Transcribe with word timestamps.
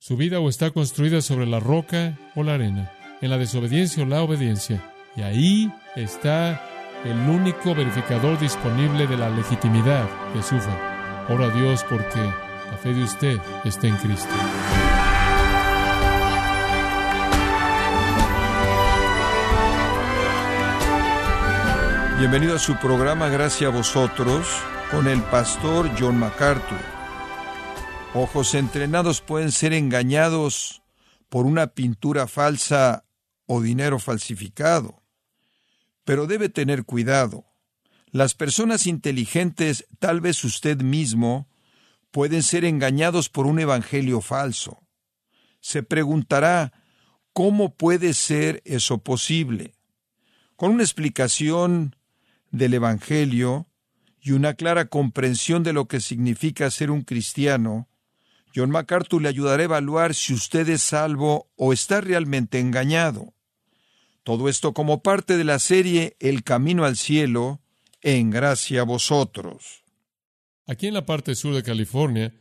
Su 0.00 0.16
vida 0.16 0.38
o 0.38 0.48
está 0.48 0.70
construida 0.70 1.20
sobre 1.22 1.44
la 1.44 1.58
roca 1.58 2.16
o 2.36 2.44
la 2.44 2.54
arena, 2.54 2.88
en 3.20 3.30
la 3.30 3.36
desobediencia 3.36 4.04
o 4.04 4.06
la 4.06 4.22
obediencia. 4.22 4.80
Y 5.16 5.22
ahí 5.22 5.72
está 5.96 6.62
el 7.04 7.18
único 7.28 7.74
verificador 7.74 8.38
disponible 8.38 9.08
de 9.08 9.16
la 9.16 9.28
legitimidad 9.28 10.08
de 10.34 10.42
su 10.44 10.56
fe. 10.60 10.70
Ora 11.28 11.46
a 11.46 11.50
Dios 11.50 11.84
porque 11.90 12.20
la 12.20 12.76
fe 12.80 12.94
de 12.94 13.02
usted 13.02 13.40
está 13.64 13.88
en 13.88 13.96
Cristo. 13.96 14.30
Bienvenido 22.20 22.54
a 22.54 22.60
su 22.60 22.76
programa 22.76 23.28
Gracias 23.28 23.68
a 23.68 23.76
vosotros 23.76 24.46
con 24.92 25.08
el 25.08 25.20
pastor 25.22 25.90
John 25.98 26.18
MacArthur. 26.18 26.97
Ojos 28.14 28.54
entrenados 28.54 29.20
pueden 29.20 29.52
ser 29.52 29.74
engañados 29.74 30.82
por 31.28 31.44
una 31.44 31.68
pintura 31.68 32.26
falsa 32.26 33.04
o 33.46 33.60
dinero 33.60 33.98
falsificado. 33.98 35.02
Pero 36.04 36.26
debe 36.26 36.48
tener 36.48 36.84
cuidado. 36.84 37.44
Las 38.10 38.34
personas 38.34 38.86
inteligentes, 38.86 39.86
tal 39.98 40.22
vez 40.22 40.42
usted 40.42 40.80
mismo, 40.80 41.48
pueden 42.10 42.42
ser 42.42 42.64
engañados 42.64 43.28
por 43.28 43.46
un 43.46 43.58
evangelio 43.58 44.22
falso. 44.22 44.80
Se 45.60 45.82
preguntará, 45.82 46.72
¿cómo 47.34 47.74
puede 47.74 48.14
ser 48.14 48.62
eso 48.64 48.98
posible? 48.98 49.74
Con 50.56 50.72
una 50.72 50.82
explicación 50.82 51.94
del 52.50 52.72
Evangelio 52.72 53.68
y 54.18 54.30
una 54.30 54.54
clara 54.54 54.86
comprensión 54.86 55.62
de 55.62 55.74
lo 55.74 55.86
que 55.86 56.00
significa 56.00 56.70
ser 56.70 56.90
un 56.90 57.02
cristiano, 57.02 57.86
John 58.54 58.70
MacArthur 58.70 59.22
le 59.22 59.28
ayudará 59.28 59.62
a 59.62 59.64
evaluar 59.64 60.14
si 60.14 60.34
usted 60.34 60.68
es 60.68 60.82
salvo 60.82 61.50
o 61.56 61.72
está 61.72 62.00
realmente 62.00 62.58
engañado. 62.58 63.34
Todo 64.22 64.48
esto 64.48 64.74
como 64.74 65.02
parte 65.02 65.36
de 65.36 65.44
la 65.44 65.58
serie 65.58 66.16
El 66.20 66.44
Camino 66.44 66.84
al 66.84 66.96
Cielo, 66.96 67.60
en 68.02 68.30
gracia 68.30 68.82
a 68.82 68.84
vosotros. 68.84 69.84
Aquí 70.66 70.86
en 70.86 70.94
la 70.94 71.06
parte 71.06 71.34
sur 71.34 71.54
de 71.54 71.62
California, 71.62 72.34